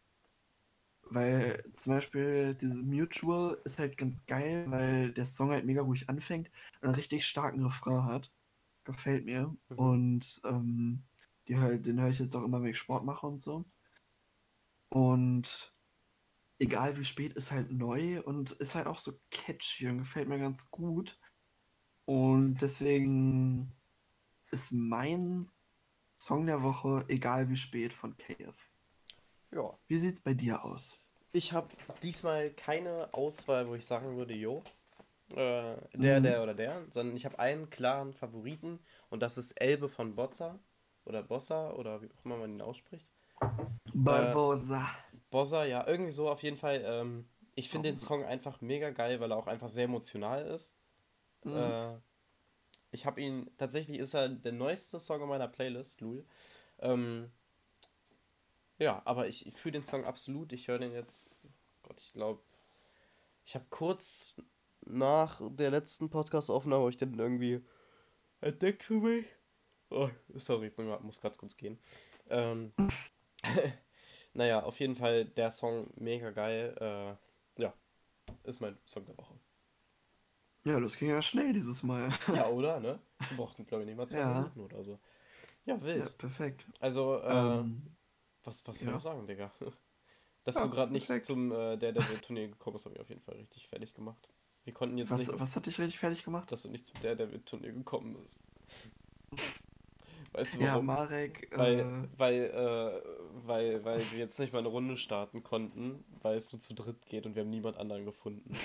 [1.09, 6.09] Weil zum Beispiel dieses Mutual ist halt ganz geil, weil der Song halt mega ruhig
[6.09, 6.49] anfängt
[6.79, 8.31] und einen richtig starken Refrain hat.
[8.85, 9.53] Gefällt mir.
[9.69, 9.77] Mhm.
[9.77, 11.03] Und ähm,
[11.49, 13.65] die den höre ich jetzt auch immer, wenn ich Sport mache und so.
[14.93, 15.73] Und
[16.59, 20.39] egal wie spät, ist halt neu und ist halt auch so catchy und gefällt mir
[20.39, 21.17] ganz gut.
[22.05, 23.71] Und deswegen
[24.51, 25.49] ist mein
[26.21, 28.69] Song der Woche egal wie spät von KF.
[29.51, 29.77] Ja.
[29.87, 30.97] Wie sieht's bei dir aus?
[31.33, 31.69] Ich habe
[32.03, 34.63] diesmal keine Auswahl, wo ich sagen würde, jo,
[35.31, 36.23] äh, der, Mhm.
[36.23, 38.79] der oder der, sondern ich habe einen klaren Favoriten
[39.09, 40.59] und das ist Elbe von Bozza
[41.05, 43.07] oder Bossa oder wie auch immer man ihn ausspricht.
[43.93, 44.87] Barbosa.
[45.29, 46.81] Bossa, ja, irgendwie so auf jeden Fall.
[46.85, 47.25] Ähm,
[47.55, 47.97] ich finde den.
[47.97, 50.75] Song einfach mega geil, weil er auch einfach sehr emotional ist.
[51.43, 51.55] Mhm.
[51.55, 51.97] Äh,
[52.91, 56.25] ich habe ihn, tatsächlich ist er der neueste Song in meiner Playlist, Lul.
[56.79, 57.31] Ähm,
[58.77, 60.51] ja, aber ich, ich fühle den Song absolut.
[60.51, 61.47] Ich höre den jetzt,
[61.83, 62.41] Gott, ich glaube,
[63.45, 64.35] ich habe kurz
[64.81, 67.63] nach der letzten Podcast-Aufnahme, ich den irgendwie
[68.41, 69.25] entdeckt für mich.
[69.89, 71.79] Oh, sorry, ich muss gerade kurz gehen.
[72.29, 72.71] Ähm,
[74.33, 76.75] naja, auf jeden Fall der Song mega geil.
[76.79, 77.73] Äh, ja,
[78.43, 79.35] ist mein Song der Woche.
[80.63, 82.09] Ja, das ging ja schnell dieses Mal.
[82.27, 82.79] Ja, oder?
[82.79, 82.99] Ne?
[83.29, 84.33] Wir brauchten, glaube ich, nicht mal zwei Ja.
[84.33, 84.99] Minuten oder so.
[85.65, 86.17] Ja, Ja, wild.
[86.17, 86.65] perfekt.
[86.79, 87.81] Also, äh, Ähm,
[88.43, 88.95] was, was soll ja.
[88.95, 89.51] ich sagen, Digga?
[90.43, 93.09] Dass Ja, du gerade nicht zum äh, der der Turnier gekommen bist, habe ich auf
[93.09, 94.27] jeden Fall richtig fertig gemacht.
[94.63, 96.51] Wir konnten jetzt was, nicht, was hat dich richtig fertig gemacht?
[96.51, 98.41] dass du nicht zum der der Turnier gekommen bist.
[100.33, 100.85] Weißt du Ja, warum?
[100.85, 103.01] Marek, weil, äh, weil, äh,
[103.47, 107.05] weil, weil wir jetzt nicht mal eine Runde starten konnten, weil es nur zu dritt
[107.05, 108.55] geht und wir haben niemand anderen gefunden.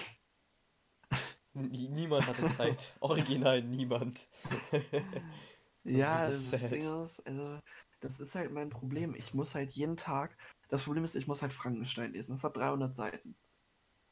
[1.54, 2.92] Nie- Niemand hatte Zeit.
[3.00, 4.28] Original niemand.
[5.84, 6.70] ja, richtig das, sad.
[6.72, 7.60] Ding ist, also,
[8.00, 9.14] das ist halt mein Problem.
[9.14, 10.36] Ich muss halt jeden Tag,
[10.68, 12.32] das Problem ist, ich muss halt Frankenstein lesen.
[12.32, 13.36] Das hat 300 Seiten.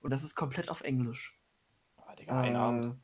[0.02, 1.38] Und das ist komplett auf Englisch.
[1.96, 3.02] Ah, Digga, ein Äh, Abend.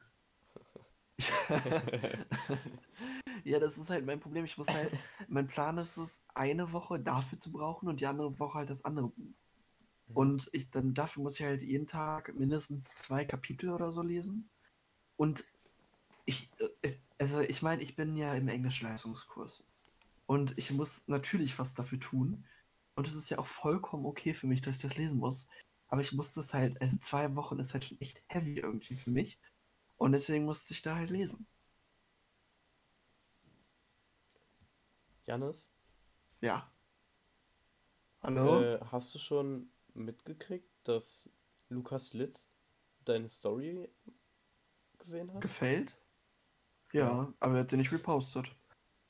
[3.44, 4.44] ja, das ist halt mein Problem.
[4.44, 4.90] Ich muss halt,
[5.28, 8.84] mein Plan ist es, eine Woche dafür zu brauchen und die andere Woche halt das
[8.84, 9.34] andere Buch.
[10.08, 10.16] Mhm.
[10.16, 14.48] Und ich dann dafür muss ich halt jeden Tag mindestens zwei Kapitel oder so lesen.
[15.16, 15.44] Und
[16.24, 16.50] ich,
[16.82, 19.64] äh, also ich meine, ich bin ja im Englischleistungskurs.
[20.26, 22.44] Und ich muss natürlich was dafür tun.
[22.94, 25.48] Und es ist ja auch vollkommen okay für mich, dass ich das lesen muss.
[25.88, 29.10] Aber ich muss das halt, also zwei Wochen ist halt schon echt heavy irgendwie für
[29.10, 29.40] mich.
[29.96, 31.46] Und deswegen musste ich da halt lesen.
[35.30, 35.72] Janis,
[36.40, 36.72] Ja.
[38.20, 38.62] Hallo?
[38.62, 41.30] äh, hast du schon mitgekriegt, dass
[41.68, 42.44] Lukas Litt
[43.04, 43.88] deine Story
[44.98, 45.40] gesehen hat?
[45.40, 45.96] Gefällt?
[46.92, 47.34] Ja, Ja.
[47.38, 48.46] aber er hat sie nicht repostet.
[48.46, 48.54] Nee,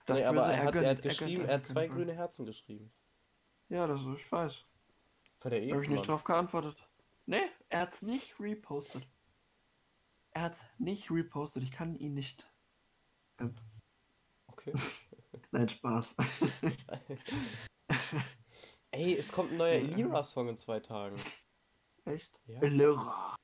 [0.05, 2.45] Dachte aber mir so, er hat, er hat geschrieben, einfach er hat zwei grüne Herzen
[2.45, 2.93] geschrieben.
[3.71, 4.67] Ja, das ich weiß.
[5.39, 6.87] Von der habe ich nicht drauf geantwortet.
[7.25, 9.09] Nee, er hat's nicht repostet.
[10.33, 11.63] Er hat's nicht repostet.
[11.63, 12.53] Ich kann ihn nicht.
[14.49, 14.75] Okay.
[15.53, 16.15] Nein, Spaß.
[18.93, 19.73] Ey, es kommt ein neuer.
[19.75, 21.17] Elira-Song in zwei Tagen.
[22.05, 22.41] Echt?
[22.47, 22.61] Ja.
[22.61, 23.37] Lyra.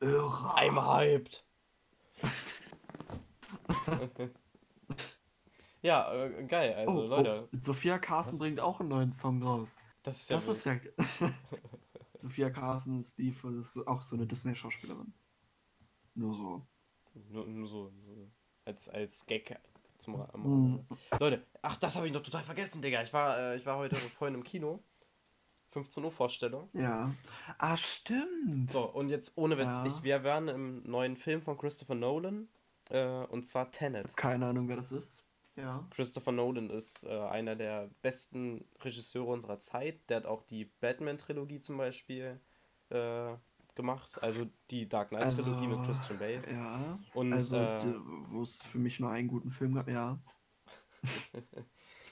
[0.00, 0.56] Lyra.
[0.56, 1.44] I'm hyped.
[5.82, 6.74] ja, äh, geil.
[6.74, 8.40] Also, oh, Leute, Oh, Sophia Carsten Was?
[8.40, 9.76] bringt auch einen neuen Song raus.
[10.02, 10.76] das ist ja Das ist ja.
[12.14, 15.12] Sophia Carsten ist die, das ist auch so eine Disney-Schauspielerin.
[16.14, 16.66] Nur so.
[17.28, 18.30] Nur, nur so, so
[18.64, 19.58] als, als Gag
[19.98, 20.86] zum Ra- Mhm.
[21.18, 23.02] Leute, ach, das habe ich noch total vergessen, Digga.
[23.02, 24.82] Ich war, äh, ich war heute vorhin im Kino.
[25.68, 26.70] 15 Uhr Vorstellung.
[26.72, 27.12] Ja.
[27.58, 28.70] Ah, stimmt.
[28.70, 29.86] So, und jetzt ohne Witz, Ja.
[29.86, 32.48] ich, wir waren im neuen Film von Christopher Nolan,
[32.88, 34.16] äh, und zwar Tenet.
[34.16, 35.22] Keine Ahnung, wer das ist.
[35.56, 35.86] Ja.
[35.90, 39.98] Christopher Nolan ist äh, einer der besten Regisseure unserer Zeit.
[40.08, 42.40] Der hat auch die Batman-Trilogie zum Beispiel
[42.90, 43.34] äh,
[43.76, 44.20] gemacht.
[44.22, 46.42] Also die Dark Knight-Trilogie mit Christian Bale.
[46.50, 46.98] Ja.
[47.14, 47.94] Und, also, äh,
[48.30, 50.18] wo es für mich nur einen guten Film gab, ja.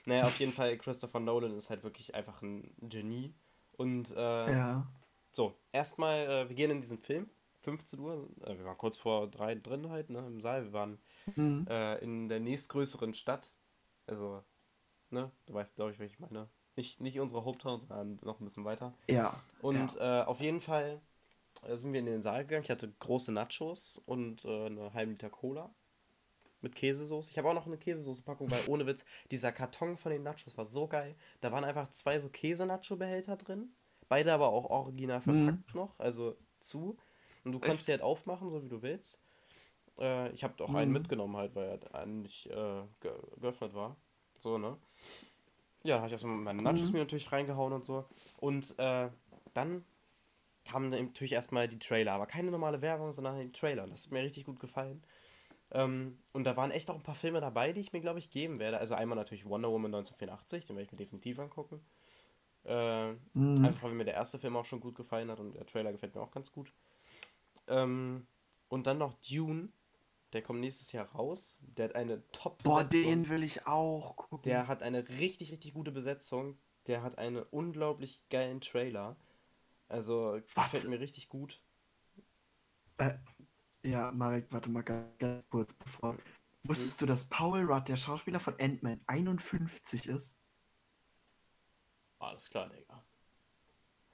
[0.06, 3.34] Naja, auf jeden Fall, Christopher Nolan ist halt wirklich einfach ein Genie.
[3.78, 4.86] Und äh, Ja.
[5.30, 7.28] so, erstmal, äh, wir gehen in diesen Film.
[7.62, 10.64] 15 Uhr, äh, wir waren kurz vor drei drin halt, ne, im Saal.
[10.66, 10.98] Wir waren
[11.34, 11.66] Mhm.
[11.70, 13.50] äh, in der nächstgrößeren Stadt.
[14.06, 14.44] Also,
[15.08, 16.50] ne, du weißt, glaube ich, welche ich meine.
[16.76, 18.92] Nicht, nicht unsere Hometown, sondern noch ein bisschen weiter.
[19.08, 19.40] Ja.
[19.62, 21.00] Und äh, auf jeden Fall
[21.72, 22.62] sind wir in den Saal gegangen.
[22.64, 25.74] Ich hatte große Nachos und äh, eine halbe Liter Cola
[26.60, 27.30] mit Käsesoße.
[27.30, 30.64] Ich habe auch noch eine Käsesoße-Packung, weil ohne Witz, dieser Karton von den Nachos war
[30.64, 31.14] so geil.
[31.40, 33.74] Da waren einfach zwei so Käse-Nacho-Behälter drin.
[34.08, 36.96] Beide aber auch original verpackt noch, also zu.
[37.44, 39.22] Und du kannst sie halt aufmachen, so wie du willst.
[39.98, 40.98] Äh, ich habe auch einen Mhm.
[40.98, 43.96] mitgenommen halt, weil er eigentlich äh, ge geöffnet war.
[44.38, 44.76] So, ne?
[45.82, 46.92] Ja, habe ich erstmal meine Nachos Mhm.
[46.94, 48.06] mir natürlich reingehauen und so.
[48.38, 49.10] Und äh,
[49.52, 49.84] dann
[50.64, 53.86] kamen natürlich erstmal die Trailer, aber keine normale Werbung, sondern die Trailer.
[53.86, 55.02] Das hat mir richtig gut gefallen.
[55.70, 58.30] Ähm, und da waren echt auch ein paar Filme dabei, die ich mir, glaube ich,
[58.30, 58.78] geben werde.
[58.78, 61.80] Also einmal natürlich Wonder Woman 1984, den werde ich mir definitiv angucken.
[62.64, 63.64] Äh, Mhm.
[63.64, 66.14] Einfach weil mir der erste Film auch schon gut gefallen hat und der Trailer gefällt
[66.14, 66.72] mir auch ganz gut.
[67.68, 68.26] Ähm,
[68.68, 69.68] und dann noch Dune,
[70.32, 71.60] der kommt nächstes Jahr raus.
[71.76, 74.42] Der hat eine top Boah, den will ich auch gucken.
[74.42, 76.58] Der hat eine richtig, richtig gute Besetzung.
[76.86, 79.16] Der hat einen unglaublich geilen Trailer.
[79.88, 80.70] Also Was?
[80.70, 81.60] gefällt mir richtig gut.
[82.98, 83.14] Äh,
[83.82, 86.16] ja, Marek, warte mal ganz, kurz bevor.
[86.64, 90.38] Wusstest du, dass Paul Rudd, der Schauspieler von Ant-Man, 51 ist?
[92.18, 93.04] Alles klar, Digga.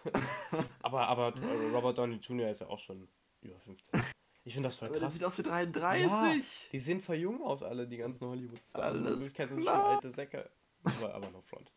[0.83, 2.51] aber aber äh, Robert Downey Jr.
[2.51, 3.09] ist ja auch schon
[3.43, 4.03] über 15.
[4.45, 5.15] Ich finde das voll Aber krass.
[5.15, 6.69] sieht aus wie 33.
[6.73, 8.83] Die sehen voll jung aus, alle, die ganzen Hollywood-Stars.
[8.83, 10.51] Also, in Wirklichkeit sind sie schon alte Säcke.
[10.83, 11.73] Aber, aber no front.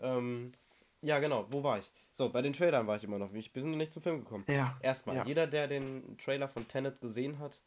[0.00, 0.50] Ähm,
[1.02, 1.46] ja, genau.
[1.50, 1.92] Wo war ich?
[2.16, 3.34] So, bei den Trailern war ich immer noch.
[3.34, 4.44] Wir sind noch nicht zum Film gekommen.
[4.48, 4.78] Ja.
[4.80, 5.26] Erstmal, ja.
[5.26, 7.60] jeder, der den Trailer von Tenet gesehen hat,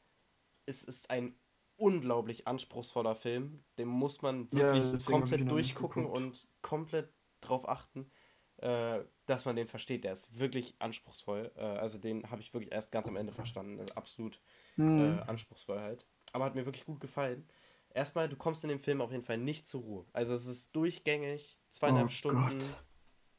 [0.65, 1.35] es ist ein
[1.75, 3.63] unglaublich anspruchsvoller Film.
[3.77, 8.09] Den muss man Ja, wirklich ich ihn komplett durchgucken und komplett drauf achten,
[8.57, 10.03] äh, dass man den versteht.
[10.03, 11.51] Der ist wirklich anspruchsvoll.
[11.55, 13.79] Äh, also den habe ich wirklich erst ganz am Ende verstanden.
[13.79, 14.41] Also absolut
[14.77, 15.19] Hm.
[15.19, 16.07] äh, anspruchsvoll halt.
[16.31, 17.47] Aber hat mir wirklich gut gefallen.
[17.91, 20.05] Erstmal, du kommst in dem Film auf jeden Fall nicht zur Ruhe.
[20.11, 22.85] Also es ist durchgängig, zweieinhalb Oh Stunden Gott.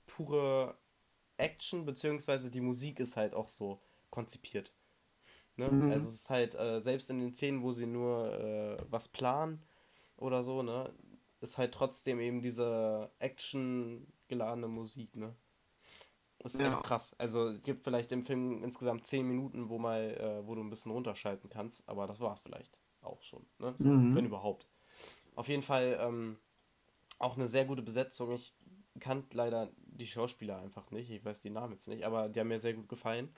[0.06, 0.79] pure
[1.40, 3.80] Action, beziehungsweise die Musik ist halt auch so
[4.10, 4.72] konzipiert.
[5.56, 5.70] Ne?
[5.70, 5.90] Mhm.
[5.90, 9.62] Also es ist halt, äh, selbst in den Szenen, wo sie nur äh, was planen
[10.16, 10.92] oder so, ne,
[11.40, 15.34] ist halt trotzdem eben diese Action geladene Musik, ne?
[16.38, 16.66] Das ist Ja.
[16.68, 17.14] echt krass.
[17.18, 20.70] Also es gibt vielleicht im Film insgesamt 10 Minuten, wo mal, äh, wo du ein
[20.70, 23.74] bisschen runterschalten kannst, aber das war's vielleicht auch schon, ne?
[23.76, 24.14] So, Mhm.
[24.14, 24.68] Wenn überhaupt.
[25.36, 26.38] Auf jeden Fall ähm,
[27.18, 28.32] auch eine sehr gute Besetzung.
[28.32, 28.54] Ich
[29.00, 29.70] kannte leider
[30.00, 31.10] die Schauspieler einfach nicht.
[31.10, 33.32] Ich weiß die Namen jetzt nicht, aber die haben mir sehr gut gefallen.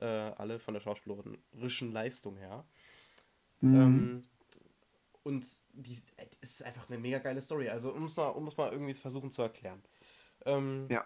[0.00, 2.66] Äh, alle von der schauspielerischen Leistung her.
[3.60, 3.74] Mhm.
[3.74, 4.22] Ähm,
[5.22, 7.68] und die es ist einfach eine mega geile Story.
[7.68, 9.82] Also, um es mal, um es mal irgendwie versuchen zu erklären.
[10.44, 11.04] Ähm, Ja.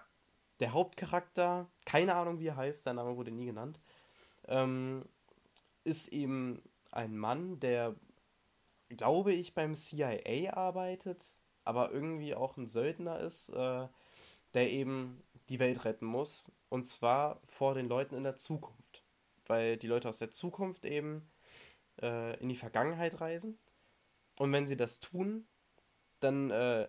[0.61, 3.81] Der Hauptcharakter, keine Ahnung wie er heißt, sein Name wurde nie genannt,
[4.47, 5.07] ähm,
[5.85, 7.95] ist eben ein Mann, der,
[8.91, 11.27] glaube ich, beim CIA arbeitet,
[11.65, 13.89] aber irgendwie auch ein Söldner ist, äh,
[14.55, 16.53] der eben die Welt retten muss.
[16.69, 19.05] Und zwar vor den Leuten in der Zukunft.
[19.47, 21.29] Weil die Leute aus der Zukunft eben
[22.01, 23.59] äh, in die Vergangenheit reisen.
[24.39, 25.47] Und wenn sie das tun,
[26.21, 26.89] dann äh,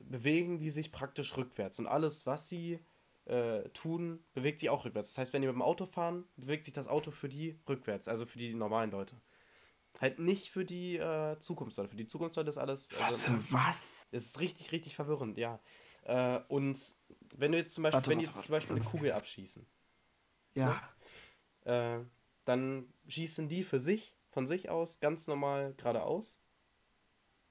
[0.00, 1.78] bewegen die sich praktisch rückwärts.
[1.78, 2.78] Und alles, was sie
[3.24, 5.10] äh, tun, bewegt sich auch rückwärts.
[5.10, 8.08] Das heißt, wenn die mit dem Auto fahren, bewegt sich das Auto für die rückwärts,
[8.08, 9.16] also für die normalen Leute.
[10.00, 11.88] Halt nicht für die äh, Zukunftsleute.
[11.88, 12.92] Für die Zukunftsleute ist alles.
[12.98, 14.06] Was Also, für was?
[14.10, 15.60] es ist richtig, richtig verwirrend, ja.
[16.04, 16.78] Äh, und
[17.36, 18.84] wenn du jetzt zum Beispiel, Warte, wenn die warte, jetzt zum warte, Beispiel eine.
[18.84, 19.66] Kugel abschießen,
[20.54, 20.82] Ja.
[21.64, 22.00] äh,
[22.44, 26.40] dann schießen die für sich, von sich aus, ganz normal geradeaus.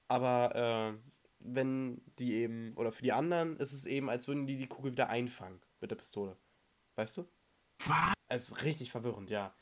[0.08, 4.56] Aber äh, wenn die eben, oder für die anderen ist es eben, als würden die
[4.56, 6.36] die Kugel wieder einfangen mit der Pistole.
[6.94, 7.28] Weißt du?
[7.86, 8.12] Was?
[8.28, 9.54] Es ist richtig verwirrend, ja.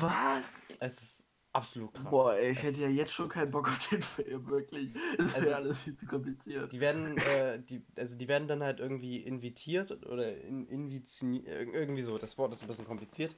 [0.00, 0.76] Was?
[0.80, 2.10] Es ist absolut krass.
[2.10, 4.90] Boah, ey, ich Es- hätte ja jetzt schon keinen Bock auf den Film, wirklich.
[5.16, 6.72] Das wäre Also- alles viel zu kompliziert.
[6.72, 12.18] Die werden, äh, die, also die werden dann halt irgendwie invitiert oder in, irgendwie so,
[12.18, 13.34] das Wort ist ein bisschen kompliziert.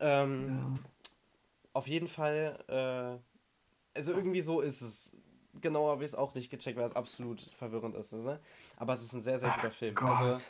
[0.00, 0.74] Ähm, Ja.
[1.74, 5.16] Auf jeden Fall, äh, also irgendwie so ist es.
[5.60, 8.12] Genau habe ich es auch nicht gecheckt, weil es absolut verwirrend ist.
[8.12, 8.40] Ne?
[8.76, 9.94] Aber es ist ein sehr, sehr guter Ach Film.
[9.94, 10.08] Gott.
[10.20, 10.44] Also,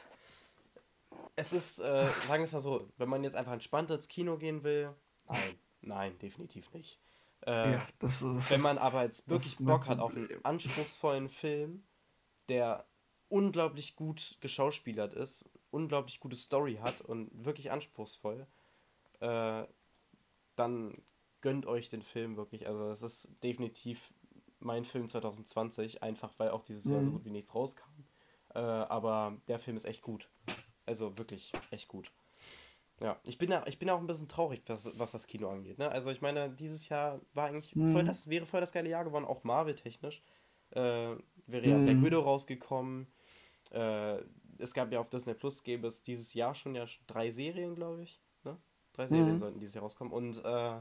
[1.36, 1.84] Es ist, äh,
[2.28, 4.90] sagen wir es mal so, wenn man jetzt einfach entspannt ins Kino gehen will,
[5.28, 5.40] nein,
[5.82, 6.98] nein, definitiv nicht.
[7.46, 11.82] Äh, ja, das ist, wenn man aber jetzt wirklich Bock hat auf einen anspruchsvollen Film,
[12.48, 12.86] der
[13.28, 18.46] unglaublich gut geschauspielert ist, unglaublich gute Story hat und wirklich anspruchsvoll,
[19.20, 19.64] äh,
[20.54, 21.02] dann
[21.40, 22.66] gönnt euch den Film wirklich.
[22.68, 24.14] Also es ist definitiv
[24.60, 26.92] mein Film 2020, einfach weil auch dieses mhm.
[26.92, 27.14] Jahr so mhm.
[27.14, 28.04] gut wie nichts rauskam.
[28.54, 30.28] Äh, aber der Film ist echt gut.
[30.86, 32.12] Also wirklich echt gut.
[33.02, 35.78] Ja, ich bin, da, ich bin auch ein bisschen traurig, was, was das Kino angeht.
[35.78, 35.90] Ne?
[35.90, 37.92] Also ich meine, dieses Jahr war eigentlich mhm.
[37.92, 40.22] voll das, wäre voll das geile Jahr geworden, auch Marvel-technisch.
[40.70, 41.84] Äh, wäre ja mhm.
[41.84, 43.08] Black Widow rausgekommen.
[43.70, 44.18] Äh,
[44.58, 48.02] es gab ja auf Disney Plus, gäbe es dieses Jahr schon ja drei Serien, glaube
[48.04, 48.20] ich.
[48.44, 48.56] Ne?
[48.92, 49.38] Drei Serien mhm.
[49.38, 50.12] sollten dieses Jahr rauskommen.
[50.12, 50.80] Und äh,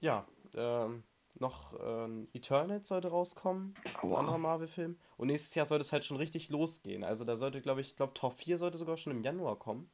[0.00, 1.02] ja, ähm,
[1.40, 4.12] noch äh, Eternal sollte rauskommen, Aua.
[4.12, 4.96] ein anderer Marvel-Film.
[5.16, 7.02] Und nächstes Jahr sollte es halt schon richtig losgehen.
[7.02, 9.90] Also da sollte, glaube ich, ich glaube, Tor 4 sollte sogar schon im Januar kommen,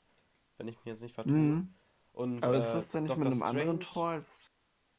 [0.60, 1.32] wenn ich mich jetzt nicht vertue.
[1.32, 1.74] Mhm.
[2.12, 3.24] Und, Aber ist das denn nicht Dr.
[3.24, 3.60] mit einem Strange?
[3.60, 4.52] anderen Tor als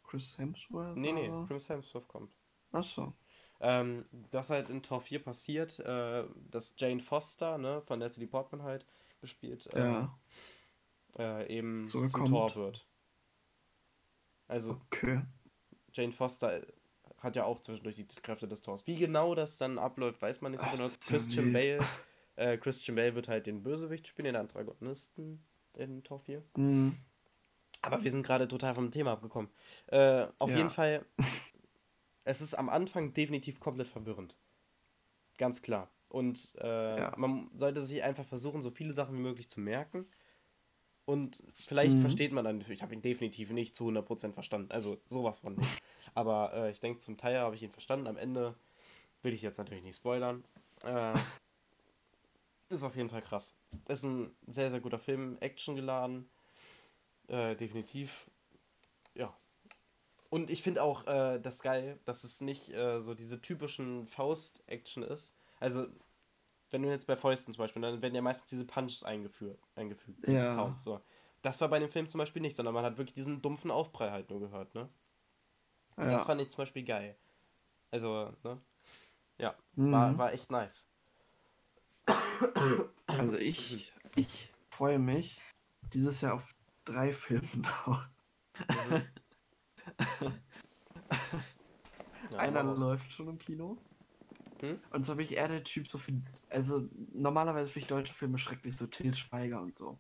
[0.03, 0.97] Chris Hemsworth?
[0.97, 2.35] Nee, nee, Chris Hemsworth kommt.
[2.71, 3.13] Achso.
[3.59, 8.63] Ähm, das halt in Tor 4 passiert, äh, dass Jane Foster, ne, von Natalie Portman
[8.63, 8.87] halt
[9.19, 10.19] gespielt, äh, ja.
[11.19, 12.87] äh, eben so zum Tor wird.
[14.47, 15.21] Also, okay.
[15.93, 16.65] Jane Foster
[17.19, 18.87] hat ja auch zwischendurch die Kräfte des Tors.
[18.87, 20.89] Wie genau das dann abläuft, weiß man nicht so Ach, genau.
[20.99, 21.79] Christian Bale,
[22.35, 25.45] äh, Christian Bale wird halt den Bösewicht spielen, den Antagonisten
[25.75, 26.43] in Tor 4.
[26.55, 26.97] Mhm.
[27.81, 29.49] Aber wir sind gerade total vom Thema abgekommen.
[29.87, 30.57] Äh, auf ja.
[30.57, 31.05] jeden Fall,
[32.23, 34.35] es ist am Anfang definitiv komplett verwirrend.
[35.37, 35.89] Ganz klar.
[36.09, 37.13] Und äh, ja.
[37.17, 40.05] man sollte sich einfach versuchen, so viele Sachen wie möglich zu merken
[41.05, 42.01] und vielleicht mhm.
[42.01, 44.71] versteht man dann, ich habe ihn definitiv nicht zu 100% verstanden.
[44.71, 45.83] Also sowas von nicht.
[46.13, 48.07] Aber äh, ich denke, zum Teil habe ich ihn verstanden.
[48.07, 48.55] Am Ende
[49.21, 50.43] will ich jetzt natürlich nicht spoilern.
[50.83, 51.13] Äh,
[52.71, 53.57] ist auf jeden Fall krass.
[53.87, 55.37] Ist ein sehr, sehr guter Film.
[55.39, 56.29] Action geladen.
[57.27, 58.29] Äh, definitiv.
[59.13, 59.33] Ja.
[60.29, 65.03] Und ich finde auch äh, das geil, dass es nicht äh, so diese typischen Faust-Action
[65.03, 65.37] ist.
[65.59, 65.87] Also
[66.71, 70.27] wenn du jetzt bei Fäusten zum Beispiel, dann werden ja meistens diese Punches eingeführt, eingefügt,
[70.27, 70.49] ja.
[70.49, 71.01] Sounds so.
[71.41, 74.11] Das war bei dem Film zum Beispiel nicht, sondern man hat wirklich diesen dumpfen Aufprall
[74.11, 74.89] halt nur gehört, ne?
[75.97, 76.09] Und ja.
[76.11, 77.17] das fand ich zum Beispiel geil.
[77.89, 78.61] Also, ne?
[79.37, 79.91] Ja, mhm.
[79.91, 80.87] war, war echt nice.
[83.07, 85.41] Also ich, ich freue mich
[85.93, 88.07] dieses Jahr auf drei Filme noch.
[88.69, 89.03] Mhm.
[92.31, 93.77] ja, Einer läuft schon im Kino.
[94.61, 94.79] Hm?
[94.91, 96.13] Und so bin ich eher der Typ, so für.
[96.49, 99.99] Also, normalerweise finde ich deutsche Filme schrecklich, so Til Schweiger und so.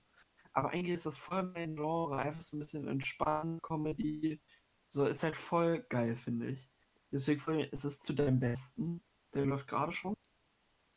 [0.53, 4.41] Aber eigentlich ist das voll mein Genre, einfach so ein bisschen entspannt, Comedy.
[4.87, 6.69] So, ist halt voll geil, finde ich.
[7.11, 9.01] Deswegen ist es zu deinem Besten.
[9.33, 10.15] Der läuft gerade schon.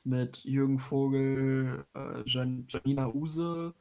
[0.04, 3.74] Mit Jürgen Vogel, äh, Jan Janina Use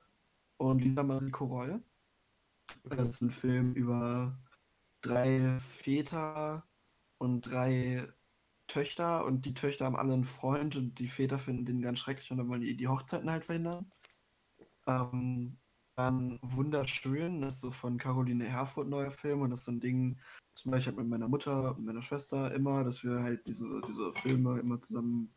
[0.58, 1.82] und Lisa Marie Koroll.
[2.86, 4.38] Das ist ein Film über
[5.02, 6.66] drei Väter
[7.18, 8.08] und drei
[8.68, 12.32] Töchter und die Töchter haben alle einen Freund und die Väter finden den ganz schrecklich
[12.32, 13.92] und dann wollen die die Hochzeiten halt verhindern.
[14.88, 15.58] Ähm,
[15.96, 19.80] dann Wunderschön, das ist so von Caroline Herfurth neuer Film und das ist so ein
[19.80, 20.18] Ding,
[20.54, 24.60] zum Beispiel mit meiner Mutter und meiner Schwester immer, dass wir halt diese, diese Filme
[24.60, 25.34] immer zusammen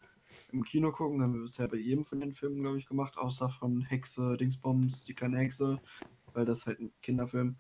[0.56, 1.22] im Kino gucken.
[1.22, 5.04] Haben wir bisher bei jedem von den Filmen, glaube ich, gemacht, außer von Hexe, Dingsbombs,
[5.04, 5.80] die kleine Hexe,
[6.32, 7.56] weil das ist halt ein Kinderfilm.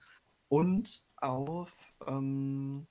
[0.48, 2.86] Und auf ähm,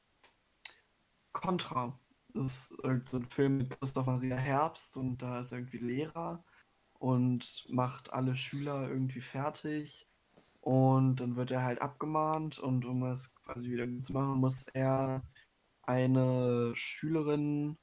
[1.34, 2.00] Contra.
[2.34, 6.44] Das ist so ein Film mit Christoph Maria Herbst und da ist irgendwie Lehrer
[7.00, 10.08] und macht alle Schüler irgendwie fertig.
[10.62, 15.22] Und dann wird er halt abgemahnt und um es quasi wieder zu machen, muss er
[15.84, 17.78] eine Schülerin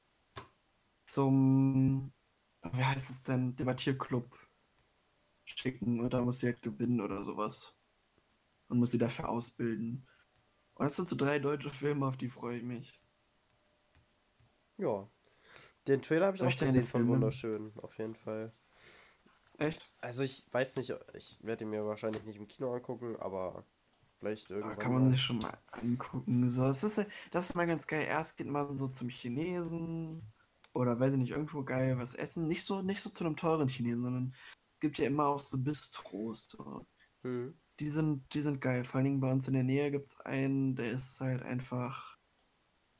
[1.12, 2.12] zum,
[2.72, 4.38] wie heißt es denn, Debattierclub
[5.44, 7.74] schicken und da muss sie halt gewinnen oder sowas.
[8.68, 10.06] Und muss sie dafür ausbilden.
[10.74, 12.98] Und das sind so drei deutsche Filme, auf die freue ich mich.
[14.78, 15.06] Ja.
[15.86, 18.52] Den Trailer habe ich auch gesehen von Wunderschön, auf jeden Fall.
[19.58, 19.92] Echt?
[20.00, 23.66] Also ich weiß nicht, ich werde ihn mir wahrscheinlich nicht im Kino angucken, aber
[24.16, 24.76] vielleicht ah, irgendwann.
[24.76, 25.10] Da kann man mal.
[25.10, 26.48] sich schon mal angucken.
[26.48, 28.06] So, das, ist, das ist mal ganz geil.
[28.08, 30.32] Erst geht man so zum Chinesen
[30.74, 32.48] oder weiß ich nicht, irgendwo geil was essen.
[32.48, 34.34] Nicht so, nicht so zu einem teuren Chinesen, sondern
[34.74, 36.48] es gibt ja immer auch so Bistros.
[36.48, 36.86] So.
[37.22, 37.58] Hm.
[37.80, 38.84] Die, sind, die sind geil.
[38.84, 42.16] Vor allen Dingen bei uns in der Nähe gibt es einen, der ist halt einfach.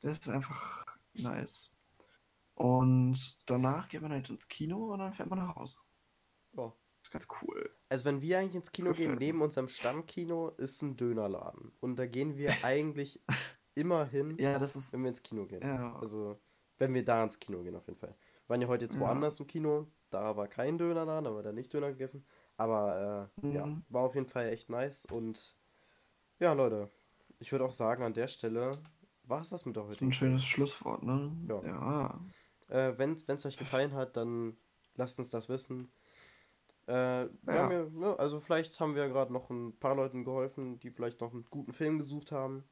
[0.01, 1.73] Der ist einfach nice.
[2.55, 5.77] Und danach geht man halt ins Kino und dann fährt man nach Hause.
[6.53, 6.73] Ja.
[7.03, 7.69] Das ist ganz cool.
[7.89, 11.73] Also wenn wir eigentlich ins Kino gehen, neben unserem Stammkino ist ein Dönerladen.
[11.79, 13.23] Und da gehen wir eigentlich
[13.75, 15.61] immer hin, ja, das ist, wenn wir ins Kino gehen.
[15.61, 15.95] Ja.
[15.97, 16.39] Also
[16.77, 18.15] wenn wir da ins Kino gehen auf jeden Fall.
[18.45, 19.43] Wir waren ja heute jetzt woanders ja.
[19.43, 22.25] im Kino, da war kein Dönerladen, da haben wir da nicht Döner gegessen.
[22.57, 23.83] Aber äh, ja, Mhm.
[23.89, 25.05] war auf jeden Fall echt nice.
[25.05, 25.55] Und
[26.39, 26.89] ja, Leute,
[27.39, 28.71] ich würde auch sagen, an der Stelle
[29.23, 31.31] war es das mit der So ein schönes Schlusswort, ne?
[31.47, 31.63] Ja.
[31.63, 32.19] Ja.
[32.67, 34.57] Äh, wenn es euch gefallen hat, dann
[34.95, 35.91] lasst uns das wissen.
[36.87, 37.29] Äh, Ja.
[37.47, 41.31] ja, ne, also vielleicht haben wir gerade noch ein paar Leuten geholfen, die vielleicht noch
[41.33, 42.65] einen guten Film gesucht haben,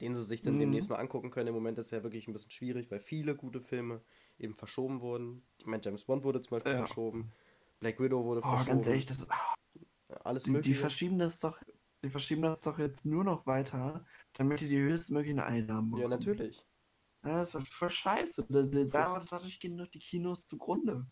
[0.00, 0.60] den sie sich dann Mhm.
[0.60, 1.48] demnächst mal angucken können.
[1.48, 4.02] Im Moment ist es ja wirklich ein bisschen schwierig, weil viele gute Filme
[4.38, 5.42] eben verschoben wurden.
[5.58, 6.78] Ich meine, James Bond wurde zum Beispiel Ja.
[6.78, 7.32] verschoben,
[7.80, 9.26] Black Widow wurde Oh, verschoben, ganz ehrlich, das,
[10.24, 10.80] alles die, die mögliche.
[10.80, 11.60] verschieben das doch,
[12.02, 16.10] die verschieben das doch jetzt nur noch weiter, damit die die höchstmöglichen Einnahmen Ja, bekommen.
[16.10, 16.66] natürlich.
[17.22, 18.46] Ja, das ist voll scheiße.
[18.48, 21.06] Da- da- da- Dadurch gehen doch die Kinos zugrunde.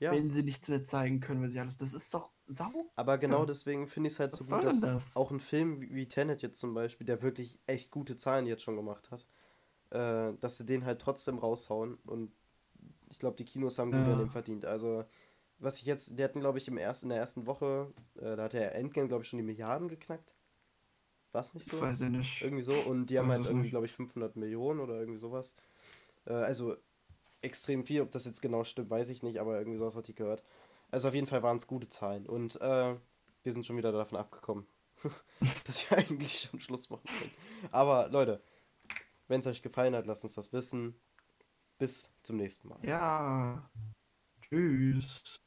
[0.00, 1.76] Ja, Wenn sie nichts mehr zeigen können, weil sie alles.
[1.76, 2.90] Das ist doch sau.
[2.96, 3.46] aber genau Ja.
[3.46, 5.14] deswegen finde ich es halt Was so gut, dass das?
[5.14, 8.62] auch ein Film wie, wie Tenet jetzt zum Beispiel, der wirklich echt gute Zahlen jetzt
[8.62, 9.26] schon gemacht hat,
[9.90, 12.32] äh, dass sie den halt trotzdem raushauen und
[13.10, 14.12] ich glaube, die Kinos haben gut Ja.
[14.12, 14.64] an dem verdient.
[14.66, 15.04] Also,
[15.58, 18.44] was ich jetzt, die hatten, glaube ich, im ersten, in der ersten Woche, äh, da
[18.44, 20.36] hat der Endgame, glaube ich, schon die Milliarden geknackt.
[21.32, 21.80] War es nicht Ich so?
[21.80, 22.42] weiß ja nicht.
[22.42, 22.72] Irgendwie so.
[22.74, 25.54] Und die haben Weiß halt irgendwie, glaube ich, 500 Millionen oder irgendwie sowas.
[26.26, 26.76] Äh, also
[27.42, 28.02] extrem viel.
[28.02, 30.44] Ob das jetzt genau stimmt, weiß ich nicht, aber irgendwie sowas hatte ich gehört.
[30.90, 32.26] Also auf jeden Fall waren es gute Zahlen.
[32.26, 32.96] Und äh,
[33.42, 34.66] wir sind schon wieder davon abgekommen,
[35.64, 37.30] dass wir eigentlich schon Schluss machen können.
[37.70, 38.42] Aber Leute,
[39.28, 40.98] wenn es euch gefallen hat, lasst uns das wissen.
[41.78, 42.84] Bis zum nächsten Mal.
[42.84, 43.70] Ja.
[44.42, 45.40] Tschüss.